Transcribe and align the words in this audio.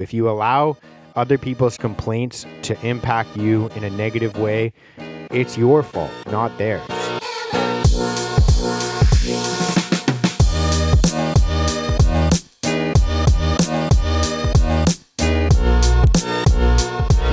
If 0.00 0.14
you 0.14 0.30
allow 0.30 0.76
other 1.16 1.36
people's 1.36 1.76
complaints 1.76 2.46
to 2.62 2.80
impact 2.86 3.36
you 3.36 3.66
in 3.70 3.82
a 3.82 3.90
negative 3.90 4.38
way, 4.38 4.72
it's 5.32 5.58
your 5.58 5.82
fault, 5.82 6.12
not 6.30 6.56
theirs. 6.56 6.86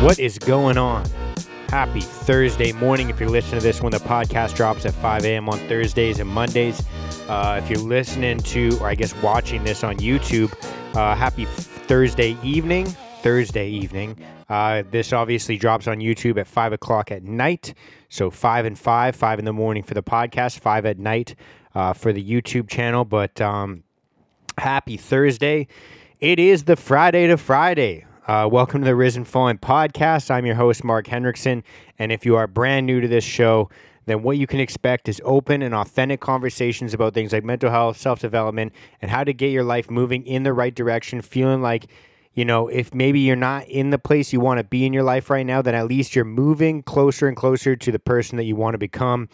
What 0.02 0.18
is 0.18 0.40
going 0.40 0.80
on? 0.80 1.06
Happy 1.70 2.02
Thursday 2.02 2.72
morning 2.72 3.12
if 3.12 3.20
you're 3.20 3.30
listening 3.30 3.60
to 3.60 3.64
this 3.64 3.84
when 3.84 3.92
the 3.92 4.00
podcast 4.00 4.56
drops 4.56 4.88
at 4.88 4.96
5 4.96 5.24
a.m. 5.26 5.50
on 5.50 5.60
Thursdays 5.68 6.18
and 6.20 6.28
Mondays. 6.28 6.84
Uh, 7.28 7.62
if 7.64 7.70
you're 7.70 7.78
listening 7.78 8.40
to, 8.40 8.76
or 8.82 8.88
I 8.88 8.96
guess 8.96 9.14
watching 9.22 9.64
this 9.64 9.84
on 9.84 9.98
YouTube, 9.98 10.52
uh, 10.96 11.14
happy 11.14 11.46
Thursday 11.88 12.36
evening. 12.42 12.88
Thursday 13.22 13.70
evening. 13.70 14.18
Uh, 14.50 14.82
this 14.90 15.14
obviously 15.14 15.56
drops 15.56 15.88
on 15.88 16.00
YouTube 16.00 16.40
at 16.40 16.48
5 16.48 16.74
o'clock 16.74 17.12
at 17.12 17.22
night. 17.22 17.76
So 18.10 18.32
5 18.32 18.66
and 18.66 18.78
5, 18.78 19.16
5 19.16 19.40
in 19.40 19.46
the 19.46 19.54
morning 19.54 19.84
for 19.84 19.94
the 19.94 20.02
podcast, 20.02 20.60
5 20.60 20.86
at 20.88 20.98
night 20.98 21.36
uh, 21.76 21.94
for 21.94 22.12
the 22.12 22.24
YouTube 22.24 22.68
channel. 22.68 23.06
But 23.06 23.40
um, 23.40 23.84
happy 24.58 24.98
Thursday. 24.98 25.68
It 26.20 26.40
is 26.40 26.64
the 26.64 26.76
Friday 26.76 27.28
to 27.28 27.38
Friday. 27.38 28.06
Uh, 28.28 28.50
welcome 28.52 28.82
to 28.82 28.86
the 28.86 28.96
Risen 28.96 29.24
Fallen 29.24 29.60
podcast. 29.60 30.32
I'm 30.32 30.48
your 30.48 30.56
host, 30.56 30.84
Mark 30.84 31.06
Hendrickson. 31.06 31.62
And 32.00 32.12
if 32.12 32.26
you 32.26 32.36
are 32.36 32.48
brand 32.48 32.88
new 32.88 33.00
to 33.00 33.08
this 33.08 33.24
show, 33.24 33.70
then 34.06 34.24
what 34.24 34.38
you 34.38 34.48
can 34.48 34.60
expect 34.60 35.10
is 35.10 35.22
open 35.24 35.62
and 35.62 35.74
authentic 35.74 36.20
conversations 36.20 36.94
about 36.94 37.14
things 37.14 37.34
like 37.34 37.44
mental 37.44 37.70
health, 37.70 37.98
self 37.98 38.20
development, 38.20 38.74
and 39.02 39.12
how 39.12 39.24
to 39.24 39.34
get 39.34 39.50
your 39.50 39.64
life 39.64 39.90
moving 39.90 40.26
in 40.26 40.44
the 40.44 40.54
right 40.54 40.74
direction, 40.74 41.22
feeling 41.22 41.62
like, 41.62 41.88
you 42.34 42.46
know, 42.46 42.68
if 42.68 42.94
maybe 42.94 43.20
you're 43.20 43.36
not 43.36 43.68
in 43.68 43.90
the 43.90 43.98
place 43.98 44.34
you 44.34 44.40
want 44.40 44.60
to 44.60 44.64
be 44.64 44.86
in 44.86 44.94
your 44.94 45.04
life 45.04 45.30
right 45.30 45.46
now, 45.46 45.62
then 45.62 45.76
at 45.76 45.88
least 45.88 46.16
you're 46.16 46.26
moving 46.26 46.84
closer 46.84 47.28
and 47.28 47.38
closer 47.38 47.76
to 47.76 47.92
the 47.92 48.00
person 48.00 48.38
that 48.38 48.44
you 48.44 48.56
want 48.56 48.74
to 48.74 48.78
become. 48.78 49.30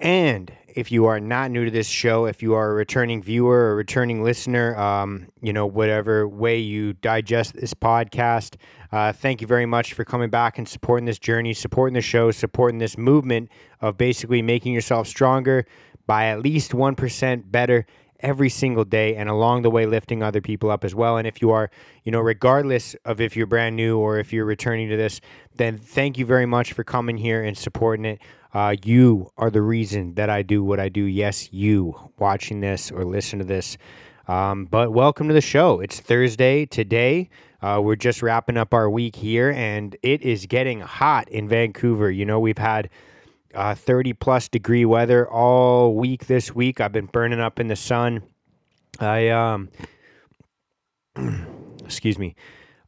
And 0.00 0.50
if 0.66 0.90
you 0.90 1.04
are 1.06 1.20
not 1.20 1.50
new 1.50 1.66
to 1.66 1.70
this 1.70 1.86
show, 1.86 2.24
if 2.24 2.42
you 2.42 2.54
are 2.54 2.70
a 2.70 2.74
returning 2.74 3.22
viewer 3.22 3.70
or 3.70 3.76
returning 3.76 4.24
listener, 4.24 4.74
um, 4.78 5.28
you 5.42 5.52
know, 5.52 5.66
whatever 5.66 6.26
way 6.26 6.58
you 6.58 6.94
digest 6.94 7.54
this 7.54 7.74
podcast, 7.74 8.56
uh, 8.92 9.12
thank 9.12 9.42
you 9.42 9.46
very 9.46 9.66
much 9.66 9.92
for 9.92 10.04
coming 10.04 10.30
back 10.30 10.56
and 10.56 10.66
supporting 10.66 11.04
this 11.04 11.18
journey, 11.18 11.52
supporting 11.52 11.92
the 11.92 12.00
show, 12.00 12.30
supporting 12.30 12.78
this 12.78 12.96
movement 12.96 13.50
of 13.82 13.98
basically 13.98 14.40
making 14.40 14.72
yourself 14.72 15.06
stronger 15.06 15.66
by 16.06 16.26
at 16.26 16.40
least 16.40 16.72
1% 16.72 17.50
better 17.50 17.84
every 18.20 18.48
single 18.48 18.84
day 18.84 19.16
and 19.16 19.28
along 19.28 19.62
the 19.62 19.70
way 19.70 19.86
lifting 19.86 20.22
other 20.22 20.40
people 20.40 20.70
up 20.70 20.84
as 20.84 20.94
well. 20.94 21.18
And 21.18 21.26
if 21.26 21.42
you 21.42 21.50
are 21.50 21.70
you 22.04 22.12
know 22.12 22.20
regardless 22.20 22.94
of 23.04 23.20
if 23.20 23.36
you're 23.36 23.46
brand 23.46 23.76
new 23.76 23.98
or 23.98 24.18
if 24.18 24.32
you're 24.32 24.44
returning 24.44 24.88
to 24.88 24.96
this 24.96 25.20
then 25.56 25.78
thank 25.78 26.18
you 26.18 26.24
very 26.24 26.46
much 26.46 26.72
for 26.72 26.84
coming 26.84 27.16
here 27.18 27.42
and 27.42 27.56
supporting 27.56 28.04
it 28.04 28.20
uh, 28.54 28.74
you 28.84 29.30
are 29.36 29.50
the 29.50 29.62
reason 29.62 30.14
that 30.14 30.30
i 30.30 30.42
do 30.42 30.62
what 30.62 30.80
i 30.80 30.88
do 30.88 31.04
yes 31.04 31.52
you 31.52 31.94
watching 32.18 32.60
this 32.60 32.90
or 32.90 33.04
listen 33.04 33.38
to 33.38 33.44
this 33.44 33.76
um, 34.28 34.64
but 34.66 34.92
welcome 34.92 35.28
to 35.28 35.34
the 35.34 35.40
show 35.40 35.80
it's 35.80 36.00
thursday 36.00 36.66
today 36.66 37.28
uh, 37.62 37.80
we're 37.82 37.96
just 37.96 38.22
wrapping 38.22 38.56
up 38.56 38.72
our 38.72 38.88
week 38.88 39.16
here 39.16 39.50
and 39.50 39.96
it 40.02 40.22
is 40.22 40.46
getting 40.46 40.80
hot 40.80 41.28
in 41.28 41.48
vancouver 41.48 42.10
you 42.10 42.24
know 42.24 42.40
we've 42.40 42.58
had 42.58 42.88
uh, 43.54 43.74
30 43.74 44.12
plus 44.14 44.48
degree 44.48 44.84
weather 44.84 45.28
all 45.28 45.94
week 45.94 46.26
this 46.26 46.54
week. 46.54 46.80
I've 46.80 46.92
been 46.92 47.06
burning 47.06 47.40
up 47.40 47.58
in 47.58 47.68
the 47.68 47.76
sun. 47.76 48.22
I, 48.98 49.28
um, 49.28 49.68
excuse 51.84 52.18
me. 52.18 52.36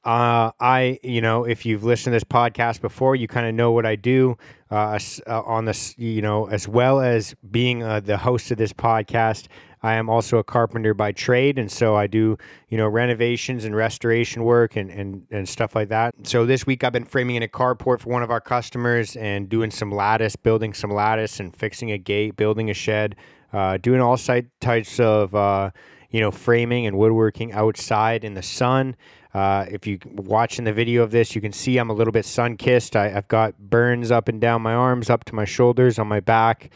Uh, 0.04 0.50
I, 0.58 0.98
you 1.04 1.20
know, 1.20 1.44
if 1.44 1.64
you've 1.64 1.84
listened 1.84 2.12
to 2.12 2.16
this 2.16 2.24
podcast 2.24 2.80
before, 2.80 3.14
you 3.14 3.28
kind 3.28 3.46
of 3.46 3.54
know 3.54 3.70
what 3.70 3.86
I 3.86 3.94
do 3.94 4.36
uh, 4.70 4.98
uh, 5.28 5.42
on 5.42 5.64
this, 5.64 5.96
you 5.96 6.20
know, 6.20 6.46
as 6.46 6.66
well 6.66 7.00
as 7.00 7.36
being 7.50 7.84
uh, 7.84 8.00
the 8.00 8.16
host 8.16 8.50
of 8.50 8.58
this 8.58 8.72
podcast. 8.72 9.46
I 9.84 9.94
am 9.94 10.08
also 10.08 10.38
a 10.38 10.44
carpenter 10.44 10.94
by 10.94 11.12
trade, 11.12 11.58
and 11.58 11.70
so 11.70 11.94
I 11.94 12.06
do, 12.08 12.36
you 12.68 12.78
know, 12.78 12.88
renovations 12.88 13.64
and 13.64 13.74
restoration 13.76 14.42
work 14.44 14.76
and, 14.76 14.90
and, 14.90 15.26
and 15.30 15.48
stuff 15.48 15.74
like 15.74 15.88
that. 15.88 16.14
So 16.24 16.46
this 16.46 16.66
week 16.66 16.82
I've 16.82 16.92
been 16.92 17.04
framing 17.04 17.36
in 17.36 17.42
a 17.42 17.48
carport 17.48 18.00
for 18.00 18.10
one 18.10 18.22
of 18.22 18.30
our 18.30 18.40
customers 18.40 19.16
and 19.16 19.48
doing 19.48 19.70
some 19.70 19.90
lattice, 19.92 20.34
building 20.34 20.72
some 20.72 20.90
lattice 20.90 21.38
and 21.40 21.54
fixing 21.54 21.92
a 21.92 21.98
gate, 21.98 22.36
building 22.36 22.70
a 22.70 22.74
shed, 22.74 23.16
uh, 23.52 23.76
doing 23.76 24.00
all 24.00 24.16
types 24.16 25.00
of, 25.00 25.34
uh, 25.34 25.70
you 26.10 26.20
know, 26.20 26.30
framing 26.30 26.86
and 26.86 26.96
woodworking 26.96 27.52
outside 27.52 28.24
in 28.24 28.34
the 28.34 28.42
sun. 28.42 28.94
Uh, 29.34 29.64
if 29.70 29.86
you 29.86 29.98
watching 30.04 30.64
the 30.64 30.72
video 30.72 31.02
of 31.02 31.10
this, 31.10 31.34
you 31.34 31.40
can 31.40 31.52
see 31.52 31.78
I'm 31.78 31.90
a 31.90 31.94
little 31.94 32.12
bit 32.12 32.24
sun 32.24 32.56
kissed. 32.56 32.96
I've 32.96 33.28
got 33.28 33.58
burns 33.58 34.10
up 34.10 34.28
and 34.28 34.40
down 34.40 34.62
my 34.62 34.74
arms, 34.74 35.08
up 35.08 35.24
to 35.24 35.34
my 35.34 35.44
shoulders, 35.44 35.98
on 35.98 36.06
my 36.06 36.20
back, 36.20 36.70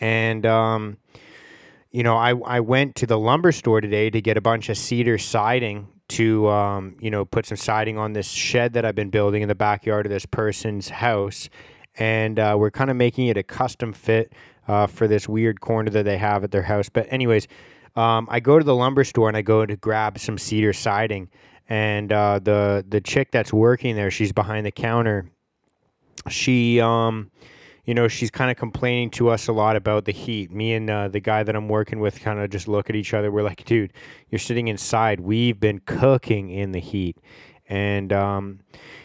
and 0.00 0.44
um, 0.44 0.98
you 1.94 2.02
know, 2.02 2.16
I, 2.16 2.34
I 2.44 2.58
went 2.58 2.96
to 2.96 3.06
the 3.06 3.16
lumber 3.16 3.52
store 3.52 3.80
today 3.80 4.10
to 4.10 4.20
get 4.20 4.36
a 4.36 4.40
bunch 4.40 4.68
of 4.68 4.76
cedar 4.76 5.16
siding 5.16 5.86
to, 6.08 6.48
um, 6.48 6.96
you 6.98 7.08
know, 7.08 7.24
put 7.24 7.46
some 7.46 7.56
siding 7.56 7.98
on 7.98 8.14
this 8.14 8.28
shed 8.28 8.72
that 8.72 8.84
I've 8.84 8.96
been 8.96 9.10
building 9.10 9.42
in 9.42 9.48
the 9.48 9.54
backyard 9.54 10.04
of 10.04 10.10
this 10.10 10.26
person's 10.26 10.88
house. 10.88 11.48
And 11.96 12.40
uh, 12.40 12.56
we're 12.58 12.72
kind 12.72 12.90
of 12.90 12.96
making 12.96 13.28
it 13.28 13.36
a 13.36 13.44
custom 13.44 13.92
fit 13.92 14.32
uh, 14.66 14.88
for 14.88 15.06
this 15.06 15.28
weird 15.28 15.60
corner 15.60 15.88
that 15.90 16.04
they 16.04 16.18
have 16.18 16.42
at 16.42 16.50
their 16.50 16.62
house. 16.62 16.88
But, 16.88 17.06
anyways, 17.12 17.46
um, 17.94 18.26
I 18.28 18.40
go 18.40 18.58
to 18.58 18.64
the 18.64 18.74
lumber 18.74 19.04
store 19.04 19.28
and 19.28 19.36
I 19.36 19.42
go 19.42 19.64
to 19.64 19.76
grab 19.76 20.18
some 20.18 20.36
cedar 20.36 20.72
siding. 20.72 21.28
And 21.68 22.12
uh, 22.12 22.40
the 22.40 22.84
the 22.86 23.00
chick 23.00 23.30
that's 23.30 23.52
working 23.52 23.96
there, 23.96 24.10
she's 24.10 24.32
behind 24.32 24.66
the 24.66 24.70
counter. 24.70 25.30
She 26.28 26.80
um, 26.80 27.30
you 27.84 27.94
know, 27.94 28.08
she's 28.08 28.30
kind 28.30 28.50
of 28.50 28.56
complaining 28.56 29.10
to 29.10 29.28
us 29.28 29.48
a 29.48 29.52
lot 29.52 29.76
about 29.76 30.06
the 30.06 30.12
heat. 30.12 30.50
Me 30.50 30.72
and 30.72 30.88
uh, 30.88 31.08
the 31.08 31.20
guy 31.20 31.42
that 31.42 31.54
I'm 31.54 31.68
working 31.68 32.00
with 32.00 32.20
kind 32.20 32.40
of 32.40 32.50
just 32.50 32.66
look 32.66 32.88
at 32.88 32.96
each 32.96 33.12
other. 33.12 33.30
We're 33.30 33.42
like, 33.42 33.64
dude, 33.64 33.92
you're 34.30 34.38
sitting 34.38 34.68
inside. 34.68 35.20
We've 35.20 35.60
been 35.60 35.80
cooking 35.80 36.50
in 36.50 36.72
the 36.72 36.80
heat. 36.80 37.18
And, 37.68 38.12
um, 38.12 38.60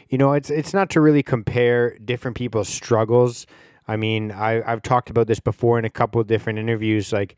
you 0.09 0.17
know, 0.17 0.33
it's, 0.33 0.49
it's 0.49 0.73
not 0.73 0.89
to 0.91 1.01
really 1.01 1.23
compare 1.23 1.97
different 1.99 2.37
people's 2.37 2.69
struggles. 2.69 3.45
I 3.87 3.97
mean, 3.97 4.31
I, 4.31 4.61
I've 4.69 4.81
talked 4.81 5.09
about 5.09 5.27
this 5.27 5.39
before 5.39 5.77
in 5.77 5.83
a 5.83 5.89
couple 5.89 6.21
of 6.21 6.27
different 6.27 6.59
interviews. 6.59 7.11
Like, 7.11 7.37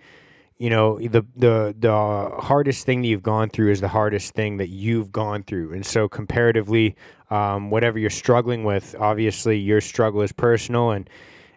you 0.62 0.70
know, 0.70 1.00
the, 1.00 1.26
the, 1.36 1.76
the 1.80 2.36
hardest 2.40 2.86
thing 2.86 3.02
that 3.02 3.08
you've 3.08 3.24
gone 3.24 3.50
through 3.50 3.72
is 3.72 3.82
the 3.82 3.88
hardest 3.88 4.36
thing 4.36 4.58
that 4.58 4.70
you've 4.70 5.12
gone 5.12 5.42
through. 5.42 5.74
And 5.74 5.84
so, 5.84 6.08
comparatively, 6.08 6.96
um, 7.32 7.72
whatever 7.72 7.98
you're 7.98 8.12
struggling 8.12 8.64
with, 8.64 8.96
obviously, 9.00 9.58
your 9.58 9.82
struggle 9.82 10.22
is 10.22 10.32
personal 10.32 10.92
and, 10.92 11.10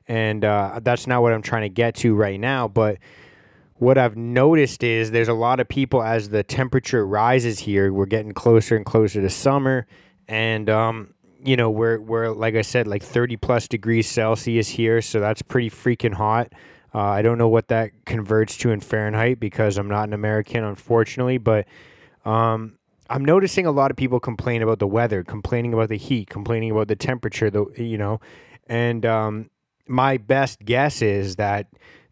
and 0.08 0.42
uh, 0.42 0.80
that's 0.82 1.06
not 1.06 1.20
what 1.20 1.34
I'm 1.34 1.42
trying 1.42 1.64
to 1.64 1.68
get 1.68 1.96
to 1.96 2.14
right 2.14 2.40
now. 2.40 2.66
But 2.66 2.96
what 3.74 3.98
I've 3.98 4.16
noticed 4.16 4.82
is 4.82 5.10
there's 5.10 5.28
a 5.28 5.34
lot 5.34 5.60
of 5.60 5.68
people 5.68 6.02
as 6.02 6.30
the 6.30 6.42
temperature 6.42 7.06
rises 7.06 7.58
here. 7.58 7.92
We're 7.92 8.06
getting 8.06 8.32
closer 8.32 8.74
and 8.74 8.86
closer 8.86 9.20
to 9.20 9.28
summer, 9.28 9.86
and 10.28 10.70
um, 10.70 11.12
you 11.44 11.56
know 11.56 11.68
we're 11.68 12.00
we're 12.00 12.30
like 12.30 12.54
I 12.54 12.62
said, 12.62 12.86
like 12.86 13.02
30 13.02 13.36
plus 13.36 13.68
degrees 13.68 14.08
Celsius 14.08 14.68
here, 14.68 15.02
so 15.02 15.20
that's 15.20 15.42
pretty 15.42 15.68
freaking 15.68 16.14
hot. 16.14 16.54
Uh, 16.94 17.00
I 17.00 17.22
don't 17.22 17.38
know 17.38 17.48
what 17.48 17.68
that 17.68 17.90
converts 18.04 18.56
to 18.58 18.70
in 18.70 18.80
Fahrenheit 18.80 19.40
because 19.40 19.78
I'm 19.78 19.88
not 19.88 20.08
an 20.08 20.12
American, 20.12 20.62
unfortunately, 20.62 21.38
but 21.38 21.66
um, 22.24 22.78
I'm 23.10 23.24
noticing 23.24 23.66
a 23.66 23.72
lot 23.72 23.90
of 23.90 23.96
people 23.96 24.20
complain 24.20 24.62
about 24.62 24.78
the 24.78 24.86
weather, 24.86 25.24
complaining 25.24 25.74
about 25.74 25.88
the 25.88 25.98
heat, 25.98 26.30
complaining 26.30 26.70
about 26.70 26.88
the 26.88 26.96
temperature, 26.96 27.50
the 27.50 27.66
you 27.76 27.98
know, 27.98 28.20
and 28.68 29.04
um, 29.04 29.50
my 29.86 30.16
best 30.16 30.64
guess 30.64 31.02
is 31.02 31.36
that 31.36 31.66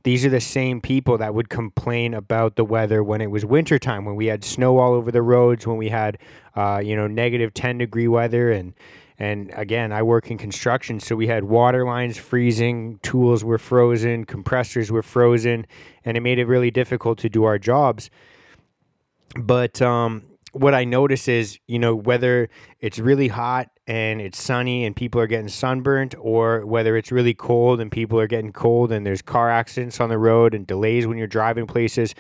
these 0.05 0.25
are 0.25 0.31
the 0.31 0.41
same 0.41 0.81
people 0.81 1.19
that 1.19 1.33
would 1.35 1.49
complain 1.49 2.13
about 2.13 2.57
the 2.57 2.65
weather 2.65 3.05
when 3.05 3.21
it 3.21 3.31
was 3.31 3.45
wintertime, 3.45 4.05
when 4.05 4.17
we 4.17 4.27
had 4.27 4.45
snow 4.45 4.79
all 4.79 4.95
over 4.95 5.13
the 5.13 5.23
roads, 5.23 5.67
when 5.67 5.77
we 5.77 5.89
had, 5.89 6.19
uh, 6.57 6.83
you 6.85 6.97
know, 6.97 7.07
negative 7.07 7.55
10 7.55 7.79
degree 7.79 8.09
weather. 8.09 8.51
And, 8.51 8.75
and 9.23 9.53
again, 9.55 9.93
I 9.93 10.03
work 10.03 10.33
in 10.33 10.37
construction, 10.37 10.99
so 10.99 11.15
we 11.15 11.29
had 11.29 11.45
water 11.45 11.87
lines 11.87 12.19
freezing, 12.19 12.99
tools 13.05 13.45
were 13.45 13.57
frozen, 13.57 14.25
compressors 14.25 14.91
were 14.91 15.05
frozen, 15.05 15.65
and 16.05 16.17
it 16.17 16.23
made 16.23 16.41
it 16.41 16.47
really 16.47 16.73
difficult 16.73 17.21
to 17.21 17.29
do 17.29 17.45
our 17.45 17.57
jobs. 17.57 18.11
But 19.37 19.81
um, 19.81 20.25
what 20.51 20.75
I 20.75 20.83
notice 20.83 21.29
is, 21.29 21.61
you 21.69 21.79
know, 21.79 21.95
whether 21.95 22.49
it's 22.81 22.99
really 22.99 23.29
hot 23.29 23.71
and 23.87 24.21
it's 24.21 24.43
sunny 24.43 24.85
and 24.85 24.97
people 24.97 25.21
are 25.21 25.29
getting 25.29 25.47
sunburnt, 25.47 26.17
or 26.19 26.67
whether 26.67 26.97
it's 26.97 27.13
really 27.13 27.33
cold 27.33 27.81
and 27.81 27.93
people 27.93 28.19
are 28.19 28.27
getting 28.27 28.53
cold 28.53 28.91
and 28.91 29.07
there's 29.07 29.23
car 29.23 29.49
accidents 29.49 30.01
on 30.01 30.09
the 30.09 30.19
road 30.19 30.53
and 30.53 30.67
delays 30.67 31.07
when 31.07 31.17
you're 31.17 31.29
driving 31.29 31.69
places, 31.69 32.13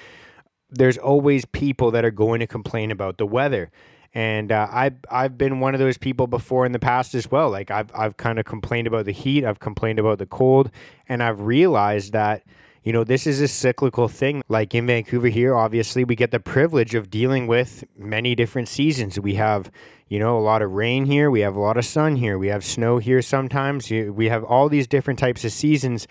there's 0.70 0.98
always 0.98 1.44
people 1.46 1.90
that 1.90 2.04
are 2.04 2.12
going 2.12 2.38
to 2.38 2.46
complain 2.46 2.92
about 2.92 3.18
the 3.18 3.26
weather. 3.26 3.72
And 4.14 4.52
uh, 4.52 4.68
I've 4.70 4.96
I've 5.10 5.38
been 5.38 5.60
one 5.60 5.74
of 5.74 5.80
those 5.80 5.96
people 5.96 6.26
before 6.26 6.66
in 6.66 6.72
the 6.72 6.78
past 6.78 7.14
as 7.14 7.30
well. 7.30 7.50
Like 7.50 7.70
I've 7.70 7.90
I've 7.94 8.16
kind 8.16 8.38
of 8.38 8.44
complained 8.44 8.86
about 8.86 9.06
the 9.06 9.12
heat, 9.12 9.44
I've 9.44 9.60
complained 9.60 9.98
about 9.98 10.18
the 10.18 10.26
cold, 10.26 10.70
and 11.08 11.22
I've 11.22 11.40
realized 11.40 12.12
that 12.12 12.42
you 12.82 12.92
know, 12.92 13.04
this 13.04 13.26
is 13.26 13.40
a 13.40 13.46
cyclical 13.46 14.08
thing. 14.08 14.42
Like 14.48 14.74
in 14.74 14.86
Vancouver 14.86 15.28
here, 15.28 15.54
obviously, 15.54 16.04
we 16.04 16.16
get 16.16 16.32
the 16.32 16.40
privilege 16.40 16.94
of 16.94 17.10
dealing 17.10 17.46
with 17.46 17.84
many 17.96 18.34
different 18.34 18.68
seasons. 18.68 19.20
We 19.20 19.34
have, 19.34 19.70
you 20.08 20.18
know, 20.18 20.36
a 20.36 20.40
lot 20.40 20.62
of 20.62 20.72
rain 20.72 21.06
here, 21.06 21.30
we 21.30 21.40
have 21.40 21.54
a 21.54 21.60
lot 21.60 21.76
of 21.76 21.84
sun 21.84 22.16
here, 22.16 22.38
we 22.38 22.48
have 22.48 22.64
snow 22.64 22.98
here 22.98 23.22
sometimes, 23.22 23.88
we 23.88 24.28
have 24.28 24.42
all 24.42 24.68
these 24.68 24.88
different 24.88 25.20
types 25.20 25.44
of 25.44 25.52
seasons. 25.52 26.08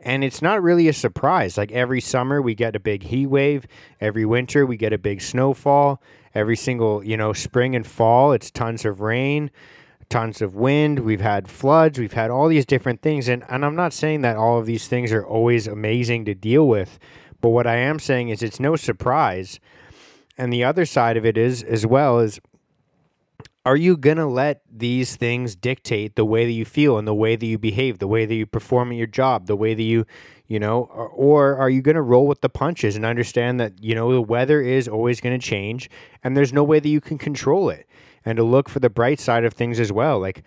And 0.00 0.24
it's 0.24 0.42
not 0.42 0.62
really 0.62 0.88
a 0.88 0.92
surprise. 0.92 1.56
Like 1.56 1.72
every 1.72 2.00
summer, 2.00 2.40
we 2.40 2.54
get 2.54 2.76
a 2.76 2.80
big 2.80 3.04
heat 3.04 3.26
wave. 3.26 3.66
Every 4.00 4.24
winter, 4.24 4.66
we 4.66 4.76
get 4.76 4.92
a 4.92 4.98
big 4.98 5.22
snowfall. 5.22 6.02
Every 6.34 6.56
single, 6.56 7.04
you 7.04 7.16
know, 7.16 7.32
spring 7.32 7.76
and 7.76 7.86
fall, 7.86 8.32
it's 8.32 8.50
tons 8.50 8.84
of 8.84 9.00
rain 9.00 9.50
tons 10.08 10.42
of 10.42 10.54
wind, 10.54 11.00
we've 11.00 11.20
had 11.20 11.48
floods, 11.48 11.98
we've 11.98 12.12
had 12.12 12.30
all 12.30 12.48
these 12.48 12.66
different 12.66 13.02
things. 13.02 13.28
And, 13.28 13.44
and 13.48 13.64
I'm 13.64 13.76
not 13.76 13.92
saying 13.92 14.22
that 14.22 14.36
all 14.36 14.58
of 14.58 14.66
these 14.66 14.86
things 14.86 15.12
are 15.12 15.26
always 15.26 15.66
amazing 15.66 16.24
to 16.26 16.34
deal 16.34 16.68
with, 16.68 16.98
but 17.40 17.50
what 17.50 17.66
I 17.66 17.76
am 17.76 17.98
saying 17.98 18.28
is 18.28 18.42
it's 18.42 18.60
no 18.60 18.76
surprise. 18.76 19.60
And 20.36 20.52
the 20.52 20.64
other 20.64 20.86
side 20.86 21.16
of 21.16 21.24
it 21.24 21.36
is, 21.36 21.62
as 21.62 21.86
well, 21.86 22.20
is 22.20 22.40
are 23.66 23.76
you 23.76 23.96
going 23.96 24.18
to 24.18 24.26
let 24.26 24.60
these 24.70 25.16
things 25.16 25.56
dictate 25.56 26.16
the 26.16 26.24
way 26.24 26.44
that 26.44 26.52
you 26.52 26.66
feel 26.66 26.98
and 26.98 27.08
the 27.08 27.14
way 27.14 27.34
that 27.34 27.46
you 27.46 27.58
behave, 27.58 27.98
the 27.98 28.06
way 28.06 28.26
that 28.26 28.34
you 28.34 28.44
perform 28.44 28.92
at 28.92 28.98
your 28.98 29.06
job, 29.06 29.46
the 29.46 29.56
way 29.56 29.72
that 29.72 29.82
you, 29.82 30.06
you 30.46 30.58
know, 30.58 30.90
or, 30.92 31.08
or 31.08 31.56
are 31.56 31.70
you 31.70 31.82
going 31.82 31.94
to 31.94 32.02
roll 32.02 32.26
with 32.26 32.40
the 32.40 32.48
punches 32.48 32.96
and 32.96 33.04
understand 33.04 33.60
that, 33.60 33.82
you 33.82 33.94
know, 33.94 34.12
the 34.12 34.20
weather 34.20 34.60
is 34.60 34.88
always 34.88 35.20
going 35.20 35.38
to 35.38 35.44
change 35.44 35.88
and 36.22 36.36
there's 36.36 36.52
no 36.52 36.62
way 36.64 36.80
that 36.80 36.88
you 36.88 37.00
can 37.00 37.18
control 37.18 37.70
it? 37.70 37.86
and 38.24 38.36
to 38.36 38.42
look 38.42 38.68
for 38.68 38.80
the 38.80 38.90
bright 38.90 39.20
side 39.20 39.44
of 39.44 39.52
things 39.52 39.78
as 39.78 39.92
well. 39.92 40.18
Like, 40.18 40.42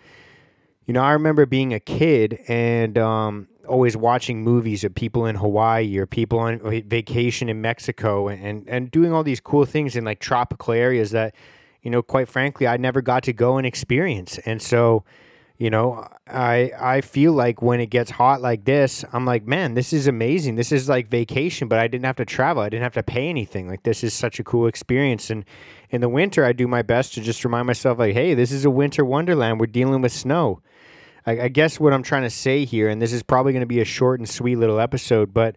you 0.86 0.94
know, 0.94 1.02
I 1.02 1.12
remember 1.12 1.46
being 1.46 1.72
a 1.72 1.80
kid 1.80 2.40
and 2.48 2.98
um, 2.98 3.48
always 3.66 3.96
watching 3.96 4.42
movies 4.42 4.84
of 4.84 4.94
people 4.94 5.26
in 5.26 5.36
Hawaii 5.36 5.96
or 5.98 6.06
people 6.06 6.38
on 6.38 6.58
vacation 6.86 7.48
in 7.48 7.60
Mexico 7.60 8.28
and, 8.28 8.66
and 8.68 8.90
doing 8.90 9.12
all 9.12 9.22
these 9.22 9.40
cool 9.40 9.64
things 9.64 9.96
in 9.96 10.04
like 10.04 10.18
tropical 10.18 10.74
areas 10.74 11.10
that, 11.10 11.34
you 11.82 11.90
know, 11.90 12.02
quite 12.02 12.28
frankly, 12.28 12.66
I 12.66 12.76
never 12.76 13.00
got 13.02 13.22
to 13.24 13.32
go 13.32 13.58
and 13.58 13.66
experience. 13.66 14.38
And 14.38 14.60
so, 14.60 15.04
you 15.58 15.70
know, 15.70 16.06
I 16.28 16.72
I 16.78 17.00
feel 17.00 17.32
like 17.32 17.60
when 17.60 17.80
it 17.80 17.86
gets 17.86 18.12
hot 18.12 18.40
like 18.40 18.64
this, 18.64 19.04
I'm 19.12 19.24
like, 19.24 19.44
man, 19.44 19.74
this 19.74 19.92
is 19.92 20.06
amazing. 20.06 20.54
This 20.54 20.70
is 20.70 20.88
like 20.88 21.08
vacation, 21.08 21.66
but 21.66 21.80
I 21.80 21.88
didn't 21.88 22.04
have 22.04 22.16
to 22.16 22.24
travel. 22.24 22.62
I 22.62 22.68
didn't 22.68 22.84
have 22.84 22.94
to 22.94 23.02
pay 23.02 23.28
anything. 23.28 23.68
Like 23.68 23.82
this 23.82 24.04
is 24.04 24.14
such 24.14 24.38
a 24.38 24.44
cool 24.44 24.68
experience. 24.68 25.30
And 25.30 25.44
in 25.90 26.00
the 26.00 26.08
winter, 26.08 26.44
I 26.44 26.52
do 26.52 26.68
my 26.68 26.82
best 26.82 27.14
to 27.14 27.20
just 27.20 27.44
remind 27.44 27.66
myself, 27.66 27.98
like, 27.98 28.14
hey, 28.14 28.34
this 28.34 28.52
is 28.52 28.64
a 28.64 28.70
winter 28.70 29.04
wonderland. 29.04 29.58
We're 29.58 29.66
dealing 29.66 30.00
with 30.00 30.12
snow. 30.12 30.62
I, 31.26 31.42
I 31.42 31.48
guess 31.48 31.80
what 31.80 31.92
I'm 31.92 32.04
trying 32.04 32.22
to 32.22 32.30
say 32.30 32.64
here, 32.64 32.88
and 32.88 33.02
this 33.02 33.12
is 33.12 33.24
probably 33.24 33.52
going 33.52 33.60
to 33.60 33.66
be 33.66 33.80
a 33.80 33.84
short 33.84 34.20
and 34.20 34.28
sweet 34.28 34.56
little 34.56 34.78
episode, 34.78 35.34
but 35.34 35.56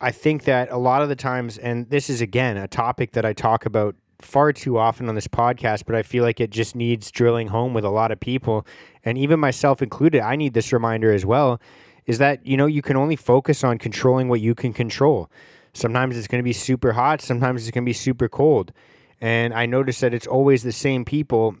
I 0.00 0.12
think 0.12 0.44
that 0.44 0.70
a 0.70 0.76
lot 0.76 1.02
of 1.02 1.08
the 1.08 1.16
times, 1.16 1.58
and 1.58 1.88
this 1.88 2.08
is 2.08 2.20
again 2.20 2.56
a 2.56 2.68
topic 2.68 3.12
that 3.12 3.24
I 3.24 3.32
talk 3.32 3.66
about 3.66 3.96
far 4.20 4.52
too 4.52 4.78
often 4.78 5.08
on 5.08 5.14
this 5.14 5.28
podcast, 5.28 5.84
but 5.86 5.94
I 5.94 6.02
feel 6.02 6.24
like 6.24 6.40
it 6.40 6.50
just 6.50 6.74
needs 6.74 7.10
drilling 7.10 7.48
home 7.48 7.74
with 7.74 7.84
a 7.84 7.90
lot 7.90 8.10
of 8.10 8.20
people, 8.20 8.66
and 9.04 9.16
even 9.16 9.38
myself 9.38 9.82
included. 9.82 10.20
I 10.20 10.36
need 10.36 10.54
this 10.54 10.72
reminder 10.72 11.12
as 11.12 11.24
well 11.24 11.60
is 12.06 12.18
that, 12.18 12.44
you 12.46 12.56
know, 12.56 12.66
you 12.66 12.82
can 12.82 12.96
only 12.96 13.16
focus 13.16 13.62
on 13.62 13.78
controlling 13.78 14.28
what 14.28 14.40
you 14.40 14.54
can 14.54 14.72
control. 14.72 15.30
Sometimes 15.74 16.16
it's 16.16 16.26
going 16.26 16.40
to 16.40 16.44
be 16.44 16.54
super 16.54 16.92
hot, 16.92 17.20
sometimes 17.20 17.62
it's 17.62 17.70
going 17.70 17.84
to 17.84 17.88
be 17.88 17.92
super 17.92 18.28
cold. 18.28 18.72
And 19.20 19.52
I 19.52 19.66
notice 19.66 20.00
that 20.00 20.14
it's 20.14 20.26
always 20.26 20.62
the 20.62 20.72
same 20.72 21.04
people, 21.04 21.56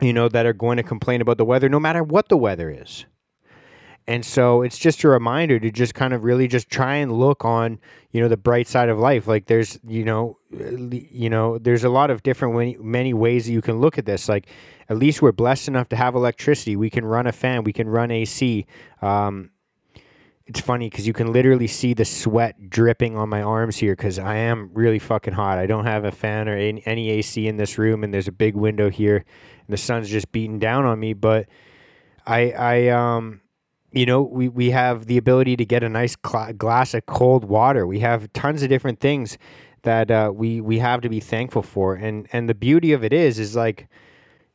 you 0.00 0.12
know, 0.12 0.28
that 0.28 0.46
are 0.46 0.52
going 0.52 0.76
to 0.76 0.82
complain 0.82 1.20
about 1.20 1.38
the 1.38 1.44
weather 1.44 1.68
no 1.68 1.80
matter 1.80 2.02
what 2.02 2.28
the 2.28 2.36
weather 2.36 2.70
is. 2.70 3.06
And 4.06 4.24
so 4.24 4.62
it's 4.62 4.78
just 4.78 5.04
a 5.04 5.08
reminder 5.08 5.60
to 5.60 5.70
just 5.70 5.94
kind 5.94 6.12
of 6.12 6.24
really 6.24 6.48
just 6.48 6.68
try 6.68 6.96
and 6.96 7.12
look 7.12 7.44
on, 7.44 7.78
you 8.10 8.20
know, 8.20 8.28
the 8.28 8.36
bright 8.36 8.66
side 8.66 8.88
of 8.88 8.98
life. 8.98 9.28
Like 9.28 9.46
there's, 9.46 9.78
you 9.86 10.04
know, 10.04 10.38
you 10.50 11.30
know, 11.30 11.58
there's 11.58 11.84
a 11.84 11.88
lot 11.88 12.10
of 12.10 12.22
different 12.22 12.82
many 12.82 13.14
ways 13.14 13.46
that 13.46 13.52
you 13.52 13.62
can 13.62 13.80
look 13.80 13.98
at 13.98 14.04
this. 14.04 14.28
Like 14.28 14.48
at 14.88 14.96
least 14.96 15.22
we're 15.22 15.32
blessed 15.32 15.68
enough 15.68 15.88
to 15.90 15.96
have 15.96 16.14
electricity. 16.14 16.74
We 16.74 16.90
can 16.90 17.04
run 17.04 17.26
a 17.26 17.32
fan. 17.32 17.62
We 17.64 17.72
can 17.72 17.88
run 17.88 18.10
AC. 18.10 18.66
Um, 19.00 19.50
it's 20.46 20.60
funny 20.60 20.90
because 20.90 21.06
you 21.06 21.12
can 21.12 21.32
literally 21.32 21.68
see 21.68 21.94
the 21.94 22.04
sweat 22.04 22.68
dripping 22.68 23.16
on 23.16 23.28
my 23.28 23.42
arms 23.42 23.76
here 23.76 23.94
because 23.94 24.18
I 24.18 24.36
am 24.36 24.70
really 24.74 24.98
fucking 24.98 25.34
hot. 25.34 25.58
I 25.58 25.66
don't 25.66 25.86
have 25.86 26.04
a 26.04 26.10
fan 26.10 26.48
or 26.48 26.56
any, 26.56 26.84
any 26.84 27.10
AC 27.10 27.46
in 27.46 27.56
this 27.56 27.78
room, 27.78 28.02
and 28.02 28.12
there's 28.12 28.28
a 28.28 28.32
big 28.32 28.56
window 28.56 28.90
here, 28.90 29.16
and 29.16 29.68
the 29.68 29.76
sun's 29.76 30.10
just 30.10 30.32
beating 30.32 30.58
down 30.58 30.84
on 30.84 30.98
me. 30.98 31.12
But 31.12 31.46
I, 32.26 32.50
I, 32.50 32.88
um, 32.88 33.40
you 33.92 34.06
know, 34.06 34.22
we, 34.22 34.48
we 34.48 34.70
have 34.70 35.06
the 35.06 35.18
ability 35.18 35.56
to 35.56 35.64
get 35.64 35.82
a 35.82 35.88
nice 35.88 36.16
cl- 36.26 36.52
glass 36.54 36.94
of 36.94 37.06
cold 37.06 37.44
water. 37.44 37.86
We 37.86 38.00
have 38.00 38.32
tons 38.32 38.62
of 38.62 38.68
different 38.68 39.00
things 39.00 39.38
that 39.82 40.10
uh, 40.10 40.32
we 40.34 40.60
we 40.60 40.78
have 40.78 41.00
to 41.02 41.08
be 41.08 41.20
thankful 41.20 41.62
for, 41.62 41.94
and 41.94 42.28
and 42.32 42.48
the 42.48 42.54
beauty 42.54 42.92
of 42.92 43.04
it 43.04 43.12
is 43.12 43.38
is 43.38 43.54
like, 43.54 43.88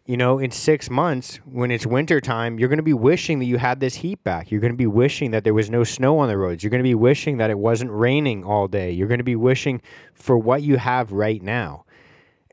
you 0.05 0.17
know, 0.17 0.39
in 0.39 0.51
six 0.51 0.89
months 0.89 1.37
when 1.45 1.69
it's 1.69 1.85
winter 1.85 2.19
time, 2.19 2.57
you're 2.57 2.69
going 2.69 2.77
to 2.77 2.83
be 2.83 2.93
wishing 2.93 3.39
that 3.39 3.45
you 3.45 3.57
had 3.57 3.79
this 3.79 3.95
heat 3.95 4.23
back. 4.23 4.49
You're 4.49 4.61
going 4.61 4.73
to 4.73 4.77
be 4.77 4.87
wishing 4.87 5.31
that 5.31 5.43
there 5.43 5.53
was 5.53 5.69
no 5.69 5.83
snow 5.83 6.17
on 6.19 6.29
the 6.29 6.37
roads. 6.37 6.63
You're 6.63 6.71
going 6.71 6.83
to 6.83 6.89
be 6.89 6.95
wishing 6.95 7.37
that 7.37 7.49
it 7.49 7.59
wasn't 7.59 7.91
raining 7.91 8.43
all 8.43 8.67
day. 8.67 8.91
You're 8.91 9.09
going 9.09 9.19
to 9.19 9.23
be 9.23 9.35
wishing 9.35 9.81
for 10.13 10.37
what 10.37 10.63
you 10.63 10.77
have 10.77 11.11
right 11.11 11.41
now. 11.41 11.83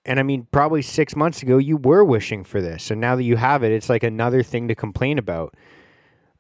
And 0.05 0.21
I 0.21 0.23
mean, 0.23 0.47
probably 0.51 0.83
six 0.83 1.17
months 1.17 1.43
ago, 1.43 1.57
you 1.57 1.79
were 1.79 2.05
wishing 2.05 2.45
for 2.45 2.61
this. 2.61 2.91
And 2.91 3.01
now 3.01 3.17
that 3.17 3.23
you 3.23 3.37
have 3.37 3.63
it, 3.63 3.73
it's 3.73 3.89
like 3.89 4.03
another 4.03 4.43
thing 4.43 4.69
to 4.69 4.75
complain 4.75 5.17
about 5.19 5.55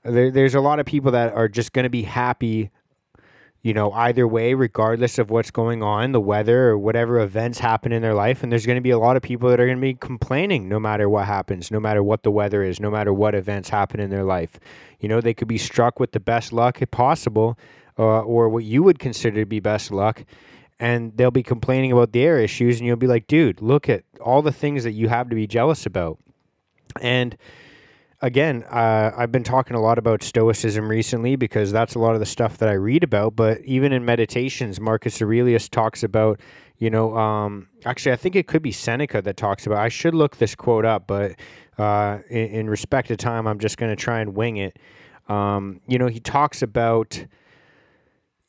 there, 0.05 0.31
there's 0.31 0.55
a 0.55 0.61
lot 0.61 0.81
of 0.81 0.87
people 0.87 1.13
that 1.13 1.33
are 1.35 1.49
just 1.49 1.73
going 1.73 1.85
to 1.85 1.91
be 1.91 2.03
happy 2.03 2.71
you 3.65 3.73
know, 3.73 3.91
either 3.93 4.29
way, 4.29 4.53
regardless 4.53 5.19
of 5.19 5.31
what's 5.31 5.51
going 5.51 5.83
on, 5.83 6.13
the 6.13 6.21
weather 6.21 6.69
or 6.69 6.79
whatever 6.79 7.19
events 7.21 7.59
happen 7.59 7.93
in 7.93 8.03
their 8.03 8.13
life. 8.13 8.43
And 8.43 8.53
there's 8.53 8.67
going 8.67 8.77
to 8.77 8.83
be 8.83 8.91
a 8.91 8.99
lot 8.99 9.17
of 9.17 9.23
people 9.23 9.49
that 9.49 9.59
are 9.59 9.65
going 9.65 9.79
to 9.79 9.81
be 9.81 9.95
complaining 9.95 10.69
no 10.69 10.79
matter 10.79 11.09
what 11.09 11.25
happens, 11.25 11.71
no 11.71 11.81
matter 11.81 12.03
what 12.03 12.25
the 12.25 12.31
weather 12.31 12.63
is, 12.63 12.79
no 12.79 12.91
matter 12.91 13.11
what 13.11 13.35
events 13.35 13.71
happen 13.71 14.01
in 14.01 14.11
their 14.11 14.23
life. 14.23 14.61
You 15.01 15.09
know, 15.09 15.23
they 15.23 15.33
could 15.33 15.49
be 15.49 15.57
struck 15.57 15.99
with 15.99 16.13
the 16.13 16.21
best 16.21 16.53
luck 16.53 16.79
possible 16.91 17.59
uh, 17.99 18.21
or 18.21 18.51
what 18.51 18.65
you 18.65 18.83
would 18.83 18.99
consider 18.99 19.41
to 19.41 19.47
be 19.47 19.61
best 19.61 19.91
luck. 19.91 20.27
And 20.79 21.17
they'll 21.17 21.31
be 21.31 21.43
complaining 21.43 21.91
about 21.91 22.13
their 22.13 22.39
issues. 22.39 22.81
And 22.81 22.87
you'll 22.87 22.97
be 22.97 23.07
like, 23.07 23.27
dude, 23.27 23.63
look 23.63 23.89
at 23.89 24.05
all 24.21 24.43
the 24.43 24.53
things 24.53 24.85
that 24.85 24.93
you 24.93 25.09
have 25.09 25.31
to 25.31 25.35
be 25.35 25.47
jealous 25.47 25.87
about. 25.87 26.19
And, 27.01 27.39
again, 28.25 28.65
uh, 28.71 29.13
I've 29.15 29.31
been 29.31 29.45
talking 29.45 29.77
a 29.77 29.81
lot 29.81 29.99
about 29.99 30.23
Stoicism 30.23 30.89
recently 30.89 31.37
because 31.37 31.71
that's 31.71 31.95
a 31.95 31.99
lot 31.99 32.15
of 32.15 32.21
the 32.21 32.27
stuff 32.27 32.57
that 32.59 32.71
I 32.71 32.73
read 32.73 33.05
about. 33.05 33.37
But 33.37 33.61
even 33.65 33.93
in 33.93 34.05
meditations, 34.05 34.81
Marcus 34.81 35.21
Aurelius 35.21 35.69
talks 35.69 36.03
about, 36.03 36.41
you 36.79 36.89
know, 36.89 37.15
um, 37.17 37.69
actually, 37.85 38.13
I 38.13 38.17
think 38.17 38.35
it 38.35 38.47
could 38.47 38.63
be 38.63 38.73
Seneca 38.73 39.21
that 39.21 39.37
talks 39.37 39.67
about. 39.67 39.79
I 39.79 39.91
should 39.91 40.15
look 40.15 40.39
this 40.39 40.55
quote 40.55 40.87
up, 40.87 41.07
but 41.07 41.33
uh, 41.77 42.21
in, 42.31 42.47
in, 42.47 42.71
respect 42.71 43.09
to 43.09 43.17
time, 43.17 43.47
I'm 43.47 43.59
just 43.59 43.77
going 43.77 43.95
to 43.95 43.97
try 43.97 44.21
and 44.21 44.35
wing 44.35 44.57
it. 44.57 44.79
Um, 45.29 45.83
you 45.87 45.99
know, 45.99 46.07
he 46.07 46.19
talks 46.19 46.63
about 46.63 47.27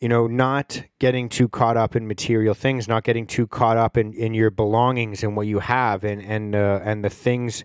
you 0.01 0.09
know, 0.09 0.27
not 0.27 0.83
getting 0.99 1.29
too 1.29 1.47
caught 1.47 1.77
up 1.77 1.95
in 1.95 2.05
material 2.05 2.53
things, 2.53 2.87
not 2.87 3.03
getting 3.05 3.25
too 3.25 3.47
caught 3.47 3.77
up 3.77 3.97
in, 3.97 4.13
in 4.13 4.33
your 4.33 4.51
belongings 4.51 5.23
and 5.23 5.37
what 5.37 5.47
you 5.47 5.59
have 5.59 6.03
and 6.03 6.21
and 6.21 6.53
uh, 6.53 6.81
and 6.83 7.03
the 7.03 7.09
things 7.09 7.63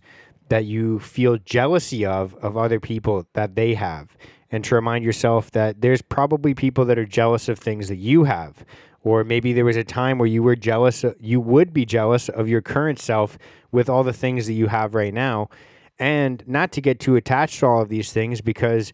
that 0.51 0.67
you 0.67 0.99
feel 0.99 1.39
jealousy 1.39 2.05
of 2.05 2.35
of 2.37 2.57
other 2.57 2.79
people 2.79 3.27
that 3.33 3.55
they 3.55 3.75
have. 3.75 4.17
And 4.53 4.63
to 4.65 4.75
remind 4.75 5.05
yourself 5.05 5.53
that 5.53 5.81
there's 5.81 6.03
probably 6.03 6.55
people 6.55 6.85
that 6.87 6.99
are 6.99 7.07
jealous 7.07 7.49
of 7.49 7.59
things 7.59 7.89
that 7.89 7.97
you 7.97 8.25
have. 8.25 8.65
Or 9.03 9.23
maybe 9.25 9.53
there 9.53 9.65
was 9.65 9.77
a 9.77 9.85
time 9.85 10.19
where 10.19 10.27
you 10.27 10.43
were 10.43 10.57
jealous 10.57 11.05
you 11.19 11.41
would 11.41 11.73
be 11.73 11.87
jealous 11.87 12.29
of 12.29 12.49
your 12.49 12.61
current 12.61 12.99
self 12.99 13.39
with 13.73 13.89
all 13.89 14.03
the 14.03 14.13
things 14.13 14.47
that 14.47 14.53
you 14.53 14.67
have 14.67 14.95
right 14.95 15.15
now. 15.15 15.49
And 15.99 16.43
not 16.47 16.73
to 16.73 16.81
get 16.81 16.99
too 16.99 17.17
attached 17.17 17.61
to 17.61 17.67
all 17.67 17.83
of 17.83 17.89
these 17.89 18.13
things 18.13 18.41
because 18.41 18.93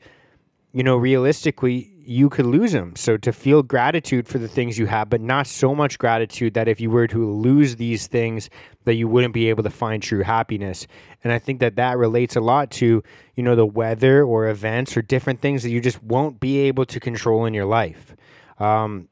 you 0.73 0.83
know 0.83 0.97
realistically 0.97 1.96
you 2.07 2.29
could 2.29 2.47
lose 2.47 2.73
them. 2.73 2.95
So 2.97 3.17
to 3.17 3.33
feel 3.33 3.63
gratitude 3.63 4.29
for 4.29 4.39
the 4.39 4.49
things 4.49 4.79
you 4.79 4.87
have, 4.87 5.11
but 5.11 5.21
not 5.21 5.47
so 5.47 5.75
much 5.75 5.99
gratitude 5.99 6.55
that 6.55 6.69
if 6.69 6.81
you 6.81 6.91
were 6.91 7.07
to 7.09 7.29
lose 7.31 7.77
these 7.77 8.07
things, 8.07 8.49
that 8.85 8.95
you 8.95 9.09
wouldn't 9.09 9.35
be 9.35 9.49
able 9.49 9.63
to 9.65 9.71
find 9.71 10.03
true 10.03 10.23
happiness. 10.23 10.87
And 11.25 11.33
I 11.33 11.39
think 11.39 11.61
that 11.61 11.77
that 11.77 11.99
relates 11.99 12.37
a 12.37 12.41
lot 12.41 12.71
to, 12.73 13.03
you 13.35 13.43
know, 13.43 13.57
the 13.57 13.67
weather 13.67 14.23
or 14.23 14.49
events 14.49 14.97
or 14.97 15.03
different 15.03 15.41
things 15.41 15.63
that 15.63 15.71
you 15.71 15.81
just 15.81 16.03
won't 16.03 16.39
be 16.41 16.59
able 16.59 16.87
to 16.87 17.01
control 17.01 17.45
in 17.45 17.55
your 17.55 17.67
life. 17.67 18.15
Um, 18.59 19.09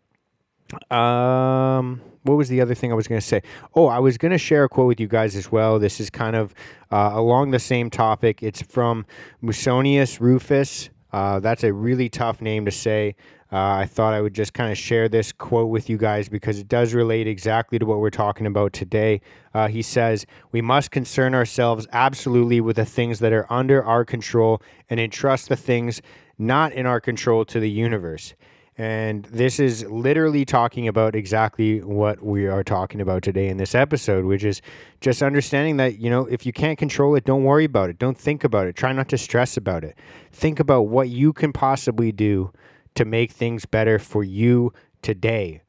um, 0.91 2.01
what 2.23 2.37
was 2.37 2.49
the 2.49 2.61
other 2.61 2.75
thing 2.75 2.91
I 2.91 2.95
was 2.95 3.07
going 3.07 3.21
to 3.21 3.27
say? 3.27 3.43
Oh, 3.75 3.87
I 3.87 3.99
was 3.99 4.17
going 4.17 4.33
to 4.33 4.39
share 4.39 4.65
a 4.65 4.69
quote 4.69 4.89
with 4.89 5.01
you 5.01 5.09
guys 5.09 5.37
as 5.37 5.53
well. 5.53 5.79
This 5.79 6.01
is 6.01 6.09
kind 6.11 6.35
of 6.37 6.55
uh, 6.91 7.11
along 7.13 7.51
the 7.51 7.59
same 7.59 7.91
topic. 7.91 8.43
It's 8.43 8.63
from 8.63 9.05
Musonius 9.43 10.21
Rufus. 10.21 10.89
Uh, 11.15 11.39
that's 11.39 11.63
a 11.63 11.73
really 11.73 12.09
tough 12.09 12.43
name 12.43 12.65
to 12.65 12.73
say. 12.73 13.15
Uh, 13.53 13.77
I 13.77 13.87
thought 13.87 14.15
I 14.15 14.21
would 14.21 14.35
just 14.35 14.53
kind 14.53 14.73
of 14.73 14.77
share 14.77 15.09
this 15.09 15.31
quote 15.31 15.71
with 15.71 15.89
you 15.89 15.97
guys 15.97 16.29
because 16.29 16.59
it 16.59 16.67
does 16.67 16.93
relate 16.93 17.29
exactly 17.29 17.79
to 17.79 17.87
what 17.87 18.01
we're 18.01 18.11
talking 18.11 18.49
about 18.49 18.73
today. 18.73 19.21
Uh, 19.55 19.69
he 19.69 19.81
says, 19.81 20.27
We 20.51 20.61
must 20.61 20.91
concern 20.91 21.33
ourselves 21.33 21.87
absolutely 21.93 22.61
with 22.61 22.75
the 22.75 22.85
things 22.85 23.21
that 23.21 23.33
are 23.33 23.47
under 23.49 23.85
our 23.85 24.05
control 24.05 24.61
and 24.91 24.99
entrust 24.99 25.49
the 25.49 25.55
things 25.55 26.03
not 26.37 26.73
in 26.73 26.85
our 26.85 27.01
control 27.01 27.45
to 27.45 27.61
the 27.61 27.71
universe. 27.71 28.35
And 28.77 29.25
this 29.27 29.61
is 29.61 29.85
literally 29.85 30.45
talking 30.45 30.89
about 30.89 31.15
exactly 31.15 31.81
what 31.81 32.25
we 32.25 32.47
are 32.47 32.65
talking 32.65 33.01
about 33.01 33.23
today 33.23 33.49
in 33.49 33.57
this 33.57 33.73
episode, 33.73 34.25
which 34.25 34.43
is 34.43 34.61
just 35.01 35.23
understanding 35.23 35.77
that, 35.77 35.99
you 35.99 36.11
know, 36.11 36.27
if 36.27 36.45
you 36.45 36.53
can't 36.53 36.77
control 36.77 37.15
it, 37.15 37.25
don't 37.25 37.45
worry 37.45 37.65
about 37.65 37.89
it. 37.89 38.01
Don't 38.01 38.19
think 38.19 38.43
about 38.43 38.67
it. 38.67 38.75
Try 38.75 38.93
not 38.93 39.09
to 39.11 39.19
stress 39.19 39.57
about 39.57 39.85
it. 39.85 39.97
Think 40.33 40.59
about 40.59 40.83
what 40.83 41.09
you 41.09 41.33
can 41.33 41.53
possibly 41.53 42.11
do 42.11 42.53
to 42.97 43.05
make 43.05 43.31
things 43.31 43.65
better 43.65 44.01
for 44.01 44.25
you 44.25 44.73
today. 45.03 45.63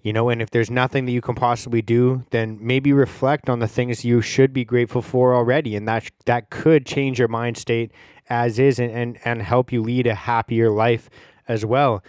You 0.00 0.14
know, 0.14 0.30
and 0.30 0.40
if 0.40 0.48
there's 0.48 0.70
nothing 0.70 1.04
that 1.04 1.12
you 1.12 1.20
can 1.20 1.34
possibly 1.34 1.82
do, 1.82 2.24
then 2.30 2.56
maybe 2.62 2.94
reflect 2.94 3.50
on 3.50 3.58
the 3.58 3.68
things 3.68 4.06
you 4.06 4.22
should 4.22 4.54
be 4.54 4.64
grateful 4.64 5.02
for 5.02 5.34
already. 5.34 5.76
And 5.76 5.86
that, 5.86 6.10
that 6.24 6.48
could 6.48 6.86
change 6.86 7.18
your 7.18 7.28
mind 7.28 7.58
state 7.58 7.92
as 8.30 8.58
is 8.58 8.78
and, 8.78 8.90
and, 8.90 9.18
and 9.26 9.42
help 9.42 9.70
you 9.70 9.82
lead 9.82 10.06
a 10.06 10.14
happier 10.14 10.70
life 10.70 11.10
as 11.46 11.66
well. 11.66 12.02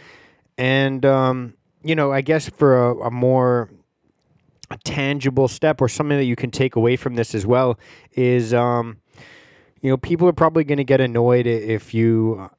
And, 0.60 1.06
um, 1.06 1.54
you 1.84 1.96
know, 1.96 2.12
I 2.12 2.20
guess 2.20 2.50
for 2.50 2.90
a, 2.90 3.08
a 3.08 3.12
more 3.12 3.70
tangible 4.84 5.48
step 5.48 5.80
or 5.80 5.88
something 5.88 6.18
that 6.18 6.26
you 6.26 6.36
can 6.36 6.52
take 6.52 6.76
away 6.76 6.98
from 6.98 7.16
this 7.16 7.34
as 7.34 7.46
well 7.46 7.80
is, 8.12 8.54
um, 8.54 8.98
you 9.82 9.90
know, 9.90 9.96
people 9.96 10.28
are 10.28 10.34
probably 10.34 10.66
going 10.66 10.78
to 10.78 10.84
get 10.84 11.00
annoyed 11.00 11.48
if 11.48 11.94
you 11.94 12.50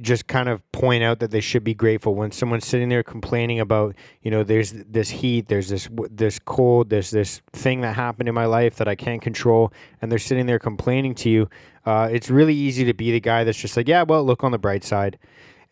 just 0.00 0.26
kind 0.26 0.48
of 0.48 0.60
point 0.72 1.04
out 1.04 1.20
that 1.20 1.30
they 1.30 1.42
should 1.42 1.62
be 1.62 1.74
grateful. 1.74 2.14
When 2.14 2.32
someone's 2.32 2.66
sitting 2.66 2.88
there 2.88 3.02
complaining 3.02 3.60
about 3.60 3.96
you 4.22 4.30
know 4.30 4.42
there's 4.42 4.72
this 4.72 5.10
heat 5.10 5.46
there's 5.48 5.68
this 5.68 5.88
this 6.10 6.38
cold 6.40 6.90
there's 6.90 7.10
this 7.10 7.42
thing 7.52 7.82
that 7.82 7.94
happened 7.94 8.28
in 8.28 8.34
my 8.34 8.46
life 8.46 8.76
that 8.76 8.88
i 8.88 8.96
can't 8.96 9.22
control 9.22 9.72
and 10.00 10.10
they're 10.10 10.18
sitting 10.18 10.46
there 10.46 10.58
complaining 10.58 11.14
to 11.14 11.30
you 11.30 11.48
uh, 11.86 12.08
it's 12.10 12.28
really 12.28 12.54
easy 12.54 12.84
to 12.84 12.94
be 12.94 13.12
the 13.12 13.20
guy 13.20 13.44
that's 13.44 13.58
just 13.58 13.76
like 13.76 13.86
yeah 13.86 14.02
well 14.02 14.24
look 14.24 14.42
on 14.42 14.50
the 14.50 14.58
bright 14.58 14.82
side 14.82 15.16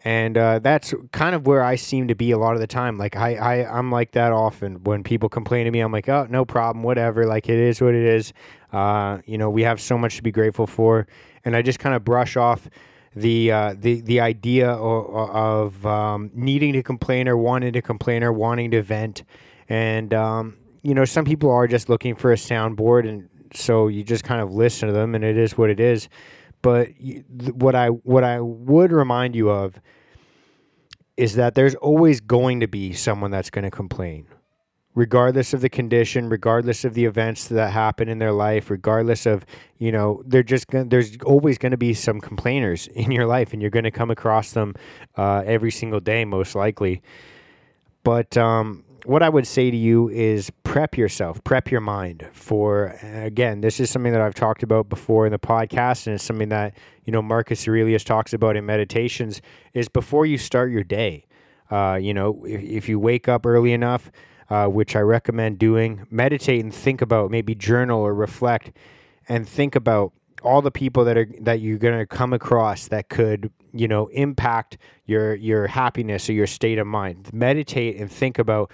and 0.05 0.39
uh, 0.39 0.59
that's 0.61 0.95
kind 1.13 1.35
of 1.35 1.47
where 1.47 1.63
i 1.63 1.77
seem 1.77 2.09
to 2.09 2.15
be 2.15 2.31
a 2.31 2.39
lot 2.39 2.55
of 2.55 2.61
the 2.61 2.67
time. 2.67 2.97
Like 2.97 3.17
I, 3.17 3.35
I 3.35 3.79
i'm 3.79 3.91
like 3.91 4.13
that 4.13 4.33
often. 4.33 4.83
When 4.85 5.03
people 5.03 5.29
complain 5.29 5.65
to 5.67 5.71
me 5.71 5.81
i'm 5.81 5.93
like 5.93 6.09
oh 6.09 6.27
no 6.31 6.45
problem 6.45 6.83
whatever 6.83 7.27
like 7.27 7.49
it 7.49 7.59
is 7.59 7.81
what 7.81 7.95
it 7.95 8.05
is. 8.05 8.33
Uh, 8.73 9.19
you 9.27 9.37
know 9.39 9.51
we 9.51 9.63
have 9.63 9.81
so 9.81 9.99
much 9.99 10.17
to 10.17 10.23
be 10.23 10.33
grateful 10.33 10.67
for. 10.67 11.07
And 11.45 11.57
i 11.57 11.63
just 11.63 11.79
kind 11.79 11.95
of 11.95 12.05
brush 12.05 12.37
off 12.37 12.69
the 13.15 13.51
uh, 13.51 13.75
the 13.79 14.01
the 14.03 14.21
idea 14.21 14.71
of, 14.71 15.75
of 15.75 15.87
um, 15.87 16.31
needing 16.33 16.73
to 16.75 16.83
complain 16.83 17.29
or 17.29 17.37
wanting 17.37 17.73
to 17.73 17.83
complain 17.83 18.23
or 18.23 18.33
wanting 18.33 18.71
to 18.71 18.83
vent, 18.83 19.25
and 19.69 20.15
um, 20.15 20.57
you 20.83 20.95
know 20.95 21.05
some 21.05 21.25
people 21.25 21.51
are 21.51 21.67
just 21.67 21.89
looking 21.89 22.15
for 22.15 22.33
a 22.33 22.37
soundboard, 22.37 23.09
and 23.09 23.29
so 23.53 23.89
you 23.89 24.05
just 24.05 24.23
kind 24.23 24.41
of 24.41 24.53
listen 24.53 24.89
to 24.89 24.95
them, 24.95 25.15
and 25.15 25.25
it 25.25 25.37
is 25.37 25.59
what 25.59 25.71
it 25.71 25.81
is. 25.81 26.09
But 26.63 26.89
what 27.53 27.75
I 27.75 27.89
what 27.89 28.25
I 28.25 28.41
would 28.41 28.93
remind 28.93 29.35
you 29.35 29.51
of 29.51 29.81
is 31.17 31.35
that 31.37 31.55
there's 31.55 31.75
always 31.77 32.21
going 32.21 32.61
to 32.61 32.69
be 32.69 32.93
someone 32.93 33.31
that's 33.31 33.51
going 33.51 33.65
to 33.65 33.71
complain 33.71 34.27
regardless 34.95 35.55
of 35.55 35.61
the 35.61 35.69
condition, 35.69 36.29
regardless 36.29 36.85
of 36.85 36.95
the 36.95 37.05
events 37.05 37.49
that 37.49 37.71
happen 37.71 38.09
in 38.09 38.19
their 38.19 38.33
life, 38.33 38.71
regardless 38.71 39.25
of, 39.25 39.45
you 39.79 39.93
know, 39.93 40.23
they're 40.27 40.43
just 40.43 40.67
gonna, 40.67 40.85
there's 40.85 41.17
always 41.25 41.59
going 41.59 41.71
to 41.71 41.79
be 41.79 41.95
some 41.95 42.21
complainers 42.21 42.87
in 42.95 43.11
your 43.11 43.27
life 43.27 43.53
and 43.53 43.63
you're 43.63 43.71
going 43.71 43.85
to 43.85 43.91
come 43.91 44.11
across 44.11 44.53
them 44.53 44.75
uh, 45.17 45.43
every 45.47 45.71
single 45.71 46.01
day, 46.01 46.25
most 46.25 46.55
likely. 46.55 47.03
But 48.03 48.37
um, 48.37 48.85
what 49.05 49.23
I 49.23 49.29
would 49.29 49.47
say 49.47 49.71
to 49.71 49.77
you 49.77 50.09
is 50.09 50.51
prep 50.65 50.97
yourself, 50.97 51.43
prep 51.45 51.71
your 51.71 51.81
mind 51.81 52.27
for, 52.33 52.99
again, 53.03 53.61
this 53.61 53.81
is 53.81 53.91
something 53.91 54.13
that 54.13 54.21
I've 54.21 54.35
talked 54.35 54.63
about 54.63 54.89
before 54.89 55.27
in 55.27 55.33
the 55.33 55.39
podcast, 55.39 56.07
and 56.07 56.15
it's 56.15 56.25
something 56.25 56.49
that, 56.51 56.77
you 57.05 57.13
know, 57.13 57.23
Marcus 57.23 57.67
Aurelius 57.67 58.05
talks 58.05 58.33
about 58.33 58.57
in 58.57 58.67
meditations, 58.67 59.41
is 59.75 59.89
before 59.89 60.27
you 60.27 60.39
start 60.39 60.71
your 60.71 60.85
day. 60.85 61.27
Uh, 61.71 61.99
you 62.01 62.13
know, 62.13 62.45
if, 62.47 62.63
if 62.63 62.89
you 62.89 62.99
wake 62.99 63.29
up 63.29 63.47
early 63.47 63.73
enough, 63.73 64.11
uh, 64.51 64.67
which 64.67 64.97
I 64.97 65.01
recommend 65.01 65.59
doing. 65.59 66.07
Meditate 66.11 66.63
and 66.63 66.75
think 66.75 67.01
about, 67.01 67.31
maybe 67.31 67.55
journal 67.55 68.01
or 68.01 68.13
reflect, 68.13 68.73
and 69.29 69.49
think 69.49 69.77
about 69.77 70.13
all 70.43 70.63
the 70.63 70.71
people 70.71 71.05
that 71.05 71.17
are 71.17 71.29
that 71.41 71.61
you're 71.61 71.79
going 71.79 71.99
to 71.99 72.07
come 72.07 72.33
across 72.33 72.89
that 72.89 73.09
could 73.09 73.53
you 73.73 73.89
know 73.89 74.09
impact 74.09 74.79
your 75.07 75.35
your 75.35 75.67
happiness 75.67 76.29
or 76.29 76.33
your 76.33 76.47
state 76.47 76.79
of 76.79 76.87
mind. 76.87 77.31
Meditate 77.33 77.97
and 77.97 78.11
think 78.11 78.39
about 78.39 78.71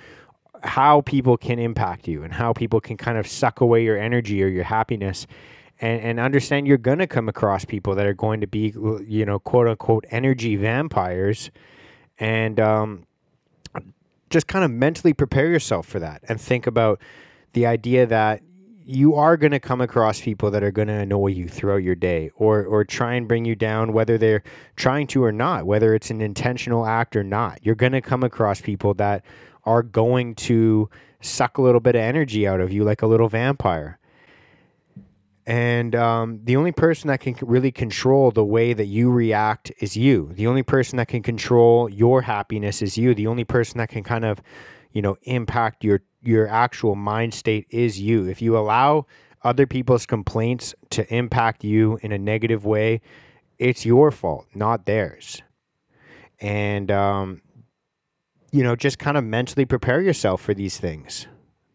how 0.63 1.01
people 1.03 1.37
can 1.37 1.59
impact 1.59 2.09
you 2.09 2.23
and 2.23 2.33
how 2.33 2.53
people 2.53 2.81
can 2.81 2.97
kind 2.97 3.19
of 3.19 3.27
suck 3.27 3.61
away 3.61 3.85
your 3.85 3.99
energy 3.99 4.43
or 4.43 4.49
your 4.49 4.65
happiness. 4.65 5.27
And, 5.79 6.01
and 6.01 6.21
understand 6.21 6.67
you're 6.67 6.79
going 6.79 6.99
to 6.99 7.07
come 7.07 7.29
across 7.29 7.67
people 7.67 7.95
that 7.97 8.07
are 8.07 8.15
going 8.15 8.41
to 8.41 8.47
be, 8.47 8.73
you 9.07 9.27
know, 9.27 9.39
quote 9.39 9.69
unquote 9.69 10.07
energy 10.11 10.57
vampires. 10.57 11.51
And, 12.19 12.59
um, 12.59 13.07
just 14.31 14.47
kind 14.47 14.65
of 14.65 14.71
mentally 14.71 15.13
prepare 15.13 15.49
yourself 15.49 15.87
for 15.87 16.01
that 16.01 16.23
and 16.29 16.41
think 16.41 16.67
about 16.67 17.01
the 17.53 17.67
idea 17.67 18.07
that 18.07 18.43
you 18.89 19.17
are 19.17 19.37
going 19.37 19.51
to 19.51 19.59
come 19.59 19.81
across 19.81 20.21
people 20.21 20.49
that 20.53 20.63
are 20.63 20.71
going 20.71 20.87
to 20.87 20.95
annoy 20.95 21.27
you 21.27 21.49
throughout 21.49 21.83
your 21.83 21.97
day 21.97 22.31
or 22.37 22.65
or 22.65 22.85
try 22.85 23.15
and 23.15 23.27
bring 23.27 23.45
you 23.45 23.57
down 23.57 23.93
whether 23.93 24.17
they're 24.17 24.45
trying 24.77 25.09
to 25.09 25.25
or 25.25 25.33
not 25.33 25.67
whether 25.67 25.93
it's 25.93 26.09
an 26.11 26.21
intentional 26.21 26.87
act 26.87 27.17
or 27.17 27.25
not 27.25 27.59
you're 27.63 27.75
going 27.75 27.93
to 27.93 28.01
come 28.01 28.23
across 28.23 28.61
people 28.61 28.95
that 28.95 29.25
are 29.65 29.83
going 29.83 30.37
to 30.37 30.89
suck 31.21 31.59
a 31.59 31.63
little 31.63 31.81
bit 31.81 31.97
of 31.97 32.01
energy 32.01 32.47
out 32.47 32.61
of 32.61 32.73
you 32.73 32.85
like 32.85 33.03
a 33.03 33.07
little 33.09 33.29
vampire 33.29 33.99
and 35.49 35.95
um, 35.95 36.41
the 36.45 36.57
only 36.57 36.73
person 36.73 37.09
that 37.09 37.21
can 37.21 37.37
really 37.43 37.73
control 37.73 38.31
the 38.31 38.45
way 38.45 38.73
that 38.73 38.87
you 38.87 39.13
react 39.13 39.71
is 39.79 39.97
you. 39.97 40.33
The 40.33 40.49
only 40.49 40.65
person 40.65 40.97
that 40.97 41.07
can 41.07 41.23
control 41.23 41.89
your 41.89 42.23
happiness 42.23 42.83
is 42.83 42.99
you. 42.99 43.15
The 43.15 43.29
only 43.29 43.45
person 43.45 43.79
that 43.79 43.89
can 43.89 44.03
kind 44.03 44.25
of, 44.25 44.43
you 44.91 45.03
know, 45.03 45.17
impact 45.23 45.85
your 45.85 46.03
your 46.27 46.49
actual 46.49 46.95
mind 46.95 47.35
state 47.35 47.67
is 47.71 48.01
you. 48.01 48.27
If 48.27 48.43
you 48.43 48.57
allow 48.57 49.07
other 49.43 49.67
people's 49.67 50.07
complaints 50.07 50.75
to 50.91 51.15
impact 51.15 51.65
you 51.65 51.99
in 52.03 52.13
a 52.13 52.19
negative 52.19 52.65
way, 52.65 53.01
it's 53.59 53.87
your 53.87 54.11
fault, 54.11 54.47
not 54.55 54.87
theirs. 54.87 55.43
And 56.41 56.91
um, 56.91 57.43
you 58.53 58.63
know, 58.63 58.77
just 58.77 58.99
kind 58.99 59.17
of 59.17 59.25
mentally 59.25 59.65
prepare 59.65 60.03
yourself 60.03 60.41
for 60.43 60.55
these 60.55 60.79
things 60.79 61.27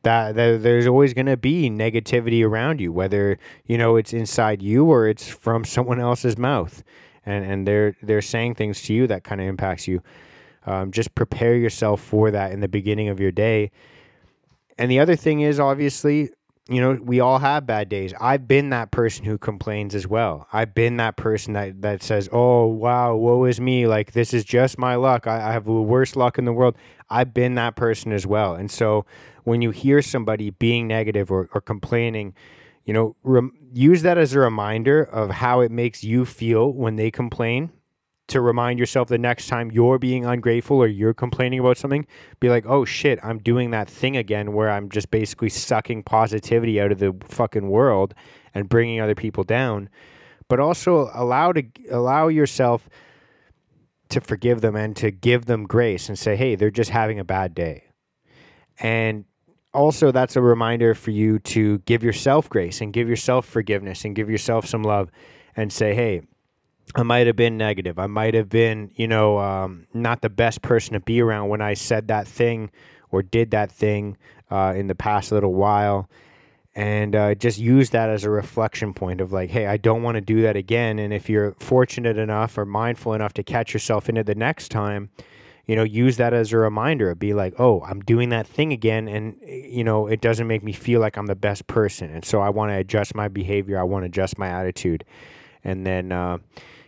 that, 0.03 0.35
that 0.35 0.63
there's 0.63 0.87
always 0.87 1.13
going 1.13 1.27
to 1.27 1.37
be 1.37 1.69
negativity 1.69 2.45
around 2.45 2.81
you, 2.81 2.91
whether 2.91 3.37
you 3.65 3.77
know 3.77 3.95
it's 3.95 4.13
inside 4.13 4.61
you 4.61 4.85
or 4.85 5.07
it's 5.07 5.27
from 5.27 5.63
someone 5.63 5.99
else's 5.99 6.37
mouth, 6.37 6.83
and 7.25 7.45
and 7.45 7.67
they're 7.67 7.95
they're 8.01 8.21
saying 8.21 8.55
things 8.55 8.81
to 8.83 8.93
you 8.93 9.07
that 9.07 9.23
kind 9.23 9.41
of 9.41 9.47
impacts 9.47 9.87
you. 9.87 10.01
Um, 10.65 10.91
just 10.91 11.15
prepare 11.15 11.55
yourself 11.55 12.01
for 12.01 12.31
that 12.31 12.51
in 12.51 12.59
the 12.59 12.67
beginning 12.67 13.09
of 13.09 13.19
your 13.19 13.31
day. 13.31 13.71
And 14.77 14.89
the 14.89 14.99
other 14.99 15.15
thing 15.15 15.41
is 15.41 15.59
obviously, 15.59 16.29
you 16.69 16.79
know, 16.79 16.97
we 17.01 17.19
all 17.19 17.39
have 17.39 17.65
bad 17.65 17.89
days. 17.89 18.13
I've 18.19 18.47
been 18.47 18.69
that 18.69 18.91
person 18.91 19.25
who 19.25 19.37
complains 19.37 19.95
as 19.95 20.07
well. 20.07 20.47
I've 20.53 20.73
been 20.73 20.97
that 20.97 21.17
person 21.17 21.53
that, 21.53 21.81
that 21.81 22.03
says, 22.03 22.29
oh, 22.31 22.67
wow, 22.67 23.15
woe 23.15 23.45
is 23.45 23.59
me. 23.59 23.87
Like, 23.87 24.13
this 24.13 24.33
is 24.33 24.43
just 24.43 24.77
my 24.77 24.95
luck. 24.95 25.27
I, 25.27 25.49
I 25.49 25.53
have 25.53 25.65
the 25.65 25.71
worst 25.71 26.15
luck 26.15 26.37
in 26.37 26.45
the 26.45 26.53
world. 26.53 26.75
I've 27.09 27.33
been 27.33 27.55
that 27.55 27.75
person 27.75 28.11
as 28.11 28.25
well. 28.25 28.55
And 28.55 28.71
so 28.71 29.05
when 29.43 29.61
you 29.61 29.71
hear 29.71 30.01
somebody 30.01 30.51
being 30.51 30.87
negative 30.87 31.31
or, 31.31 31.49
or 31.53 31.61
complaining, 31.61 32.33
you 32.85 32.93
know, 32.93 33.15
rem- 33.23 33.53
use 33.73 34.01
that 34.03 34.17
as 34.17 34.33
a 34.33 34.39
reminder 34.39 35.03
of 35.03 35.29
how 35.29 35.59
it 35.59 35.71
makes 35.71 36.03
you 36.03 36.25
feel 36.25 36.71
when 36.71 36.95
they 36.95 37.11
complain 37.11 37.71
to 38.31 38.41
remind 38.41 38.79
yourself 38.79 39.07
the 39.07 39.17
next 39.17 39.47
time 39.47 39.71
you're 39.71 39.99
being 39.99 40.25
ungrateful 40.25 40.77
or 40.77 40.87
you're 40.87 41.13
complaining 41.13 41.59
about 41.59 41.77
something, 41.77 42.05
be 42.39 42.49
like, 42.49 42.65
oh 42.65 42.85
shit, 42.85 43.19
I'm 43.23 43.37
doing 43.37 43.71
that 43.71 43.89
thing 43.89 44.17
again 44.17 44.53
where 44.53 44.69
I'm 44.69 44.89
just 44.89 45.11
basically 45.11 45.49
sucking 45.49 46.03
positivity 46.03 46.81
out 46.81 46.91
of 46.91 46.99
the 46.99 47.15
fucking 47.27 47.69
world 47.69 48.13
and 48.53 48.67
bringing 48.67 48.99
other 48.99 49.15
people 49.15 49.43
down. 49.43 49.89
But 50.47 50.59
also 50.59 51.09
allow 51.13 51.53
to 51.53 51.63
allow 51.89 52.27
yourself 52.27 52.89
to 54.09 54.19
forgive 54.19 54.61
them 54.61 54.75
and 54.75 54.95
to 54.97 55.11
give 55.11 55.45
them 55.45 55.63
grace 55.65 56.09
and 56.09 56.19
say, 56.19 56.35
hey, 56.35 56.55
they're 56.55 56.69
just 56.71 56.89
having 56.89 57.19
a 57.19 57.23
bad 57.23 57.55
day. 57.55 57.85
And 58.79 59.25
also 59.73 60.11
that's 60.11 60.35
a 60.35 60.41
reminder 60.41 60.93
for 60.93 61.11
you 61.11 61.39
to 61.39 61.79
give 61.79 62.03
yourself 62.03 62.49
grace 62.49 62.81
and 62.81 62.91
give 62.91 63.07
yourself 63.07 63.45
forgiveness 63.45 64.03
and 64.03 64.15
give 64.15 64.29
yourself 64.29 64.65
some 64.65 64.83
love 64.83 65.09
and 65.55 65.71
say 65.71 65.93
hey 65.93 66.21
i 66.95 67.03
might 67.03 67.27
have 67.27 67.35
been 67.35 67.57
negative. 67.57 67.97
I 67.99 68.07
might 68.07 68.33
have 68.33 68.49
been 68.49 68.91
you 68.95 69.07
know 69.07 69.39
um, 69.39 69.87
not 69.93 70.21
the 70.21 70.29
best 70.29 70.61
person 70.61 70.93
to 70.93 70.99
be 70.99 71.21
around 71.21 71.49
when 71.49 71.61
i 71.61 71.73
said 71.73 72.07
that 72.07 72.27
thing 72.27 72.71
or 73.11 73.21
did 73.21 73.51
that 73.51 73.71
thing 73.71 74.17
uh, 74.49 74.73
in 74.75 74.87
the 74.87 74.95
past 74.95 75.31
little 75.31 75.53
while. 75.53 76.09
And 76.73 77.17
uh, 77.17 77.35
just 77.35 77.59
use 77.59 77.89
that 77.89 78.09
as 78.09 78.23
a 78.23 78.29
reflection 78.29 78.93
point 78.93 79.19
of 79.19 79.31
like 79.31 79.49
hey 79.49 79.67
i 79.67 79.77
don't 79.77 80.03
want 80.03 80.15
to 80.15 80.21
do 80.21 80.41
that 80.43 80.55
again. 80.55 80.99
And 80.99 81.13
if 81.13 81.29
you're 81.29 81.53
fortunate 81.59 82.17
enough 82.17 82.57
or 82.57 82.65
mindful 82.65 83.13
enough 83.13 83.33
to 83.33 83.43
catch 83.43 83.73
yourself 83.73 84.09
in 84.09 84.17
it 84.17 84.25
the 84.25 84.35
next 84.35 84.69
time 84.69 85.09
you 85.71 85.75
know, 85.75 85.83
use 85.83 86.17
that 86.17 86.33
as 86.33 86.51
a 86.51 86.57
reminder. 86.57 87.13
Be 87.15 87.33
like, 87.33 87.53
oh, 87.59 87.81
I'm 87.83 88.01
doing 88.01 88.29
that 88.29 88.47
thing 88.47 88.73
again, 88.73 89.07
and 89.07 89.37
you 89.45 89.83
know, 89.83 90.07
it 90.07 90.21
doesn't 90.21 90.47
make 90.47 90.63
me 90.63 90.73
feel 90.73 90.99
like 90.99 91.17
I'm 91.17 91.27
the 91.27 91.35
best 91.35 91.67
person, 91.67 92.09
and 92.09 92.25
so 92.25 92.41
I 92.41 92.49
want 92.49 92.71
to 92.71 92.75
adjust 92.75 93.15
my 93.15 93.27
behavior. 93.27 93.79
I 93.79 93.83
want 93.83 94.03
to 94.03 94.07
adjust 94.07 94.37
my 94.37 94.49
attitude, 94.49 95.05
and 95.63 95.85
then, 95.85 96.11
uh, 96.11 96.37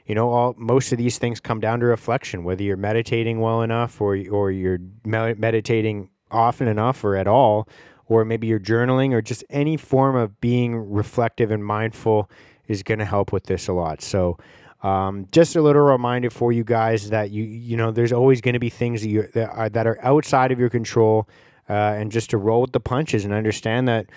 you 0.06 0.15
know, 0.15 0.30
all 0.30 0.56
most 0.58 0.92
of 0.92 0.98
these 0.98 1.18
things 1.18 1.39
come 1.39 1.60
down 1.60 1.80
to 1.80 1.86
reflection. 1.86 2.44
Whether 2.44 2.63
you're 2.63 2.77
meditating 2.77 3.39
well 3.39 3.62
enough, 3.62 4.01
or 4.01 4.18
or 4.30 4.51
you're 4.51 4.80
meditating 5.06 6.10
often 6.32 6.68
enough, 6.68 7.03
or 7.03 7.15
at 7.15 7.27
all, 7.27 7.68
or 8.08 8.25
maybe 8.25 8.48
you're 8.48 8.60
journaling, 8.60 9.13
or 9.13 9.22
just 9.22 9.44
any 9.50 9.77
form 9.77 10.15
of 10.15 10.39
being 10.42 10.75
reflective 10.75 11.51
and 11.51 11.65
mindful 11.65 12.30
is 12.68 12.84
going 12.84 13.00
to 13.00 13.06
help 13.06 13.32
with 13.32 13.46
this 13.46 13.68
a 13.68 13.74
lot. 13.74 14.01
So. 14.01 14.38
Um, 14.82 15.27
just 15.32 15.56
a 15.56 15.62
little 15.62 15.82
reminder 15.82 16.30
for 16.30 16.51
you 16.51 16.65
guys 16.65 17.10
that 17.10 17.32
you 17.32 17.42
you 17.42 17.77
know 17.77 17.92
there's 17.92 18.12
always 18.12 18.42
going 18.42 18.51
to 18.51 18.60
be 18.60 18.70
things 18.70 19.01
that 19.01 19.08
you 19.08 19.30
that 19.34 19.50
are, 19.50 19.70
that 19.70 19.88
are 19.88 19.98
outside 20.01 20.51
of 20.51 20.60
your 20.60 20.68
control, 20.68 21.25
uh, 21.70 21.74
and 21.74 22.12
just 22.12 22.32
to 22.32 22.38
roll 22.38 22.60
with 22.60 22.74
the 22.74 22.82
punches 22.82 23.24
and 23.24 23.34
understand 23.34 23.88
that 23.88 24.08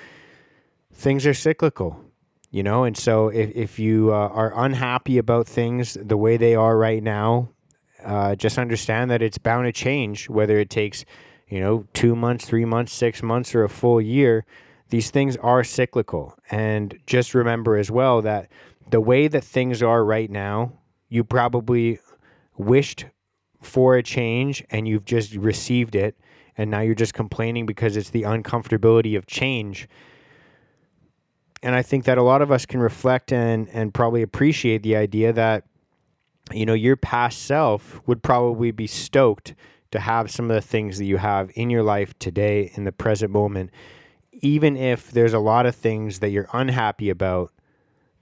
things 0.92 1.25
are 1.25 1.34
cyclical 1.34 2.00
you 2.50 2.62
know? 2.62 2.84
And 2.84 2.96
so 2.96 3.28
if, 3.28 3.50
if 3.54 3.78
you 3.78 4.12
uh, 4.12 4.28
are 4.28 4.52
unhappy 4.56 5.18
about 5.18 5.46
things 5.46 5.96
the 6.00 6.16
way 6.16 6.36
they 6.36 6.54
are 6.54 6.76
right 6.76 7.02
now 7.02 7.50
uh, 8.06 8.36
just 8.36 8.56
understand 8.56 9.10
that 9.10 9.20
it's 9.20 9.38
bound 9.38 9.66
to 9.66 9.72
change 9.72 10.28
whether 10.28 10.58
it 10.58 10.70
takes 10.70 11.04
you 11.48 11.60
know 11.60 11.86
two 11.92 12.14
months 12.14 12.44
three 12.44 12.64
months 12.64 12.92
six 12.92 13.22
months 13.22 13.54
or 13.54 13.64
a 13.64 13.68
full 13.68 14.00
year. 14.00 14.44
These 14.90 15.10
things 15.10 15.36
are 15.38 15.64
cyclical. 15.64 16.38
And 16.48 16.96
just 17.06 17.34
remember 17.34 17.76
as 17.76 17.90
well 17.90 18.22
that 18.22 18.48
the 18.88 19.00
way 19.00 19.26
that 19.26 19.42
things 19.42 19.82
are 19.82 20.04
right 20.04 20.30
now 20.30 20.72
you 21.08 21.24
probably 21.24 21.98
wished 22.56 23.06
for 23.60 23.96
a 23.96 24.02
change 24.02 24.64
and 24.70 24.86
you've 24.86 25.04
just 25.04 25.34
received 25.34 25.96
it. 25.96 26.16
And 26.56 26.70
now 26.70 26.80
you're 26.80 26.94
just 26.94 27.14
complaining 27.14 27.66
because 27.66 27.96
it's 27.96 28.10
the 28.10 28.22
uncomfortability 28.22 29.16
of 29.16 29.26
change 29.26 29.88
and 31.62 31.75
I 31.75 31.82
think 31.82 32.04
that 32.04 32.18
a 32.18 32.22
lot 32.22 32.42
of 32.42 32.50
us 32.50 32.66
can 32.66 32.80
reflect 32.80 33.32
and 33.32 33.68
and 33.70 33.92
probably 33.92 34.22
appreciate 34.22 34.82
the 34.82 34.96
idea 34.96 35.32
that 35.32 35.64
you 36.52 36.66
know 36.66 36.75
your 36.75 36.96
past 36.96 37.42
self 37.42 38.00
would 38.06 38.22
probably 38.22 38.70
be 38.70 38.86
stoked 38.86 39.54
to 39.90 40.00
have 40.00 40.30
some 40.30 40.50
of 40.50 40.54
the 40.54 40.60
things 40.60 40.98
that 40.98 41.04
you 41.04 41.16
have 41.16 41.50
in 41.54 41.70
your 41.70 41.82
life 41.82 42.18
today 42.18 42.70
in 42.75 42.84
the 42.84 42.92
present 42.92 43.32
moment. 43.32 43.70
Even 44.32 44.76
if 44.76 45.10
there's 45.12 45.32
a 45.32 45.38
lot 45.38 45.64
of 45.64 45.75
things 45.75 46.18
that 46.18 46.28
you're 46.30 46.48
unhappy 46.52 47.08
about 47.08 47.52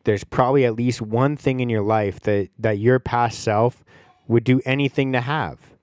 there's 0.04 0.24
probably 0.24 0.64
at 0.64 0.74
least 0.74 1.02
one 1.02 1.36
thing 1.36 1.60
in 1.60 1.68
your 1.68 1.82
life 1.82 2.20
that 2.20 2.48
that 2.58 2.78
your 2.78 2.98
past 2.98 3.40
self 3.40 3.84
would 4.28 4.44
do 4.44 4.60
anything 4.64 5.12
to 5.12 5.20
have 5.20 5.73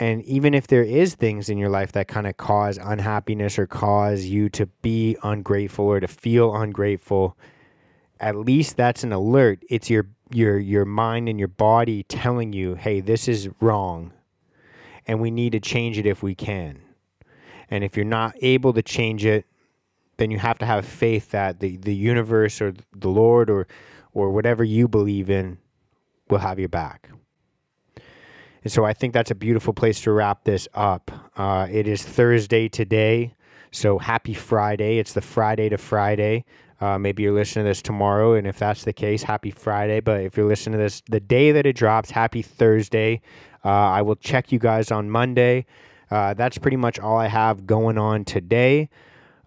and 0.00 0.24
even 0.24 0.54
if 0.54 0.66
there 0.66 0.82
is 0.82 1.14
things 1.14 1.50
in 1.50 1.58
your 1.58 1.68
life 1.68 1.92
that 1.92 2.08
kind 2.08 2.26
of 2.26 2.38
cause 2.38 2.78
unhappiness 2.78 3.58
or 3.58 3.66
cause 3.66 4.24
you 4.24 4.48
to 4.48 4.64
be 4.80 5.16
ungrateful 5.22 5.84
or 5.84 6.00
to 6.00 6.08
feel 6.08 6.56
ungrateful 6.56 7.36
at 8.18 8.36
least 8.36 8.76
that's 8.76 9.02
an 9.02 9.12
alert. 9.12 9.62
It's 9.68 9.88
your 9.88 10.08
your 10.32 10.58
your 10.58 10.84
mind 10.84 11.28
and 11.28 11.38
your 11.38 11.48
body 11.48 12.02
telling 12.04 12.52
you 12.52 12.74
hey 12.74 13.00
this 13.00 13.28
is 13.28 13.48
wrong 13.60 14.12
and 15.06 15.20
we 15.20 15.30
need 15.30 15.52
to 15.52 15.60
change 15.60 15.98
it 15.98 16.06
if 16.06 16.22
we 16.22 16.34
can. 16.34 16.80
And 17.70 17.84
if 17.84 17.96
you're 17.96 18.04
not 18.04 18.34
able 18.40 18.72
to 18.72 18.82
change 18.82 19.24
it 19.24 19.44
then 20.16 20.30
you 20.30 20.38
have 20.38 20.58
to 20.58 20.66
have 20.66 20.84
faith 20.84 21.30
that 21.30 21.60
the 21.60 21.76
the 21.76 21.94
universe 21.94 22.60
or 22.60 22.74
the 22.94 23.08
lord 23.08 23.50
or 23.50 23.66
or 24.12 24.30
whatever 24.30 24.64
you 24.64 24.88
believe 24.88 25.30
in 25.30 25.58
will 26.28 26.38
have 26.38 26.58
your 26.58 26.68
back 26.68 27.10
and 28.62 28.72
so 28.72 28.84
I 28.84 28.92
think 28.92 29.14
that's 29.14 29.30
a 29.30 29.34
beautiful 29.34 29.72
place 29.72 30.00
to 30.02 30.12
wrap 30.12 30.44
this 30.44 30.68
up. 30.74 31.10
Uh, 31.36 31.66
it 31.70 31.86
is 31.86 32.02
Thursday 32.02 32.68
today. 32.68 33.34
So 33.72 33.98
happy 33.98 34.34
Friday. 34.34 34.98
It's 34.98 35.12
the 35.12 35.20
Friday 35.20 35.68
to 35.68 35.78
Friday. 35.78 36.44
Uh, 36.80 36.98
maybe 36.98 37.22
you're 37.22 37.34
listening 37.34 37.64
to 37.64 37.70
this 37.70 37.82
tomorrow. 37.82 38.34
And 38.34 38.46
if 38.46 38.58
that's 38.58 38.84
the 38.84 38.92
case, 38.92 39.22
happy 39.22 39.50
Friday. 39.50 40.00
But 40.00 40.22
if 40.22 40.36
you're 40.36 40.48
listening 40.48 40.78
to 40.78 40.82
this 40.82 41.02
the 41.08 41.20
day 41.20 41.52
that 41.52 41.66
it 41.66 41.76
drops, 41.76 42.10
happy 42.10 42.42
Thursday. 42.42 43.20
Uh, 43.64 43.68
I 43.68 44.02
will 44.02 44.16
check 44.16 44.50
you 44.52 44.58
guys 44.58 44.90
on 44.90 45.10
Monday. 45.10 45.66
Uh, 46.10 46.34
that's 46.34 46.58
pretty 46.58 46.76
much 46.76 46.98
all 46.98 47.16
I 47.16 47.28
have 47.28 47.66
going 47.66 47.98
on 47.98 48.24
today. 48.24 48.88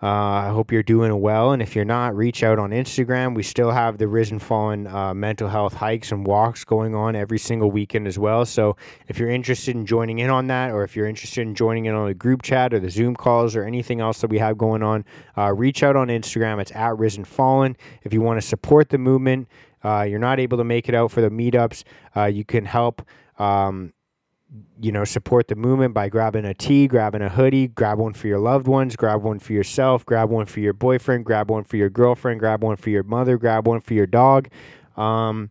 Uh, 0.04 0.48
I 0.48 0.50
hope 0.50 0.70
you're 0.74 0.84
doing 0.84 1.22
well. 1.22 1.54
And 1.54 1.62
if 1.62 1.78
you're 1.78 1.86
not, 1.86 2.14
reach 2.14 2.44
out 2.44 2.60
on 2.60 2.72
Instagram. 2.72 3.36
We 3.36 3.44
still 3.44 3.72
have 3.72 3.98
the 3.98 4.08
Risen 4.10 4.38
Fallen 4.38 4.86
uh, 4.86 5.13
mental 5.13 5.48
health 5.48 5.74
hikes 5.74 6.12
and 6.12 6.28
walks 6.28 6.66
going 6.66 6.94
on 6.94 7.16
every 7.16 7.39
single 7.39 7.72
weekend 7.72 8.06
as 8.06 8.20
well. 8.20 8.44
So 8.44 8.76
if 9.08 9.18
you're 9.18 9.30
interested 9.30 9.78
in 9.78 9.86
joining 9.86 10.20
in 10.20 10.30
on 10.30 10.48
that, 10.48 10.72
or 10.72 10.84
if 10.84 10.98
you're 10.98 11.08
interested 11.08 11.48
in 11.48 11.56
joining 11.56 11.86
in 11.86 11.96
on 11.96 12.08
the 12.08 12.13
group 12.13 12.42
chat 12.42 12.74
or 12.74 12.82
the 12.82 12.89
Zoom 12.89 13.16
calls 13.16 13.56
or 13.56 13.63
anything 13.63 14.02
else 14.02 14.20
that 14.20 14.30
we 14.30 14.39
have 14.39 14.58
going 14.58 14.84
on, 14.84 15.06
uh, 15.38 15.54
reach 15.54 15.84
out 15.84 15.96
on 15.96 16.10
Instagram. 16.10 16.60
It's 16.60 16.74
at 16.74 16.98
Risen 16.98 17.24
Fallen. 17.24 17.78
If 18.02 18.12
you 18.13 18.20
want 18.20 18.42
to 18.42 18.46
support 18.46 18.89
the 18.89 18.98
movement, 18.98 19.48
uh, 19.86 20.02
you're 20.02 20.20
not 20.20 20.38
able 20.38 20.58
to 20.58 20.66
make 20.66 20.89
it 20.89 20.96
out 20.96 21.12
for 21.12 21.22
the 21.22 21.30
meetups, 21.30 21.86
uh, 22.18 22.26
you 22.26 22.44
can 22.44 22.66
help. 22.66 23.08
Um, 23.39 23.94
you 24.80 24.92
know, 24.92 25.04
support 25.04 25.48
the 25.48 25.56
movement 25.56 25.94
by 25.94 26.10
grabbing 26.10 26.46
a 26.46 26.54
tee, 26.54 26.88
grabbing 26.88 27.22
a 27.22 27.30
hoodie, 27.30 27.68
grab 27.68 27.98
one 27.98 28.13
for 28.13 28.28
your 28.28 28.39
loved 28.39 28.68
ones, 28.68 28.96
grab 28.96 29.24
one 29.24 29.39
for 29.39 29.54
yourself, 29.54 30.06
grab 30.06 30.30
one 30.30 30.46
for 30.46 30.60
your 30.60 30.74
boyfriend, 30.74 31.26
grab 31.26 31.50
one 31.50 31.63
for 31.63 31.78
your 31.78 31.89
girlfriend, 31.89 32.39
grab 32.39 32.63
one 32.63 32.76
for 32.76 32.89
your 32.89 33.04
mother, 33.04 33.38
grab 33.38 33.68
one 33.68 33.82
for 33.82 33.94
your 33.94 34.06
dog. 34.06 34.50
Um, 34.96 35.50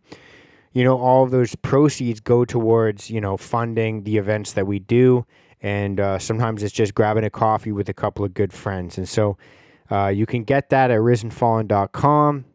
you 0.71 0.83
know, 0.83 0.97
all 0.97 1.25
those 1.27 1.55
proceeds 1.55 2.19
go 2.19 2.45
towards, 2.45 3.09
you 3.09 3.21
know, 3.21 3.37
funding 3.37 4.03
the 4.03 4.17
events 4.17 4.53
that 4.53 4.65
we 4.65 4.79
do. 4.79 5.25
And 5.61 5.99
uh, 5.99 6.19
sometimes 6.19 6.63
it's 6.63 6.73
just 6.73 6.93
grabbing 6.93 7.23
a 7.23 7.29
coffee 7.29 7.71
with 7.71 7.89
a 7.89 7.93
couple 7.93 8.25
of 8.25 8.33
good 8.33 8.51
friends. 8.51 8.97
And 8.97 9.07
so 9.07 9.37
uh, 9.91 10.07
you 10.07 10.25
can 10.25 10.43
get 10.43 10.69
that 10.69 10.91
at 10.91 10.99
risenfallen.com. 10.99 12.45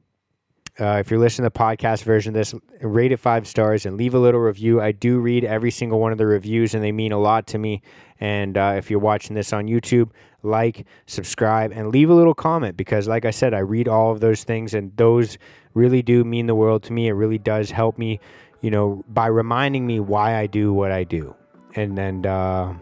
Uh, 0.81 0.99
if 1.01 1.11
you're 1.11 1.19
listening 1.19 1.45
to 1.45 1.53
the 1.53 1.59
podcast 1.59 2.05
version 2.05 2.31
of 2.31 2.35
this, 2.35 2.55
rate 2.81 3.11
it 3.11 3.17
five 3.17 3.49
stars 3.49 3.85
and 3.85 3.97
leave 3.97 4.14
a 4.14 4.19
little 4.19 4.41
review. 4.41 4.81
I 4.81 4.93
do 4.93 5.19
read 5.19 5.45
every 5.45 5.73
single 5.73 5.99
one 5.99 6.12
of 6.12 6.19
the 6.19 6.27
reviews, 6.27 6.73
and 6.73 6.85
they 6.85 6.93
mean 6.93 7.11
a 7.11 7.19
lot 7.19 7.49
to 7.49 7.59
me. 7.59 7.83
And 8.21 8.57
uh, 8.57 8.75
if 8.77 8.88
you're 8.88 9.01
watching 9.01 9.35
this 9.35 9.53
on 9.53 9.67
YouTube, 9.67 10.11
like, 10.45 10.87
subscribe, 11.07 11.73
and 11.73 11.88
leave 11.88 12.11
a 12.11 12.14
little 12.14 12.35
comment 12.35 12.77
because, 12.77 13.09
like 13.09 13.25
I 13.25 13.33
said, 13.33 13.55
I 13.55 13.59
read 13.59 13.88
all 13.88 14.12
of 14.12 14.21
those 14.21 14.45
things, 14.45 14.73
and 14.73 14.97
those 14.97 15.37
really 15.75 16.01
do 16.01 16.23
mean 16.23 16.47
the 16.47 16.55
world 16.55 16.85
to 16.85 16.93
me. 16.93 17.09
It 17.09 17.12
really 17.12 17.38
does 17.38 17.73
help 17.73 17.99
me, 17.99 18.21
you 18.61 18.71
know, 18.71 19.05
by 19.09 19.27
reminding 19.27 19.85
me 19.85 19.99
why 19.99 20.37
I 20.37 20.47
do 20.47 20.73
what 20.73 20.93
I 20.93 21.03
do. 21.03 21.35
And 21.75 21.99
then 21.99 22.25
uh, 22.25 22.73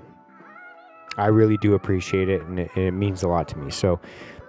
I 1.16 1.28
really 1.28 1.56
do 1.56 1.72
appreciate 1.72 2.28
it, 2.28 2.42
and 2.42 2.60
it, 2.60 2.70
it 2.76 2.90
means 2.90 3.22
a 3.22 3.28
lot 3.28 3.48
to 3.48 3.58
me. 3.58 3.70
So, 3.70 4.00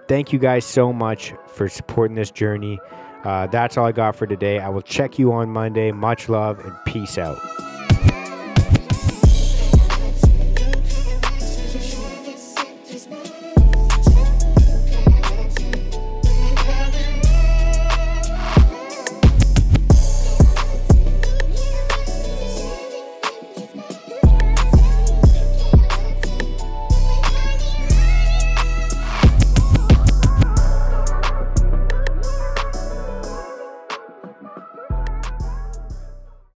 thank 0.06 0.34
you 0.34 0.38
guys 0.38 0.66
so 0.66 0.92
much 0.92 1.32
for 1.46 1.66
supporting 1.70 2.14
this 2.14 2.30
journey. 2.30 2.78
Uh, 3.24 3.46
that's 3.46 3.76
all 3.76 3.86
I 3.86 3.92
got 3.92 4.16
for 4.16 4.26
today. 4.26 4.58
I 4.60 4.68
will 4.68 4.82
check 4.82 5.18
you 5.18 5.32
on 5.32 5.50
Monday. 5.50 5.92
Much 5.92 6.28
love 6.28 6.58
and 6.60 6.74
peace 6.86 7.18
out. 7.18 7.38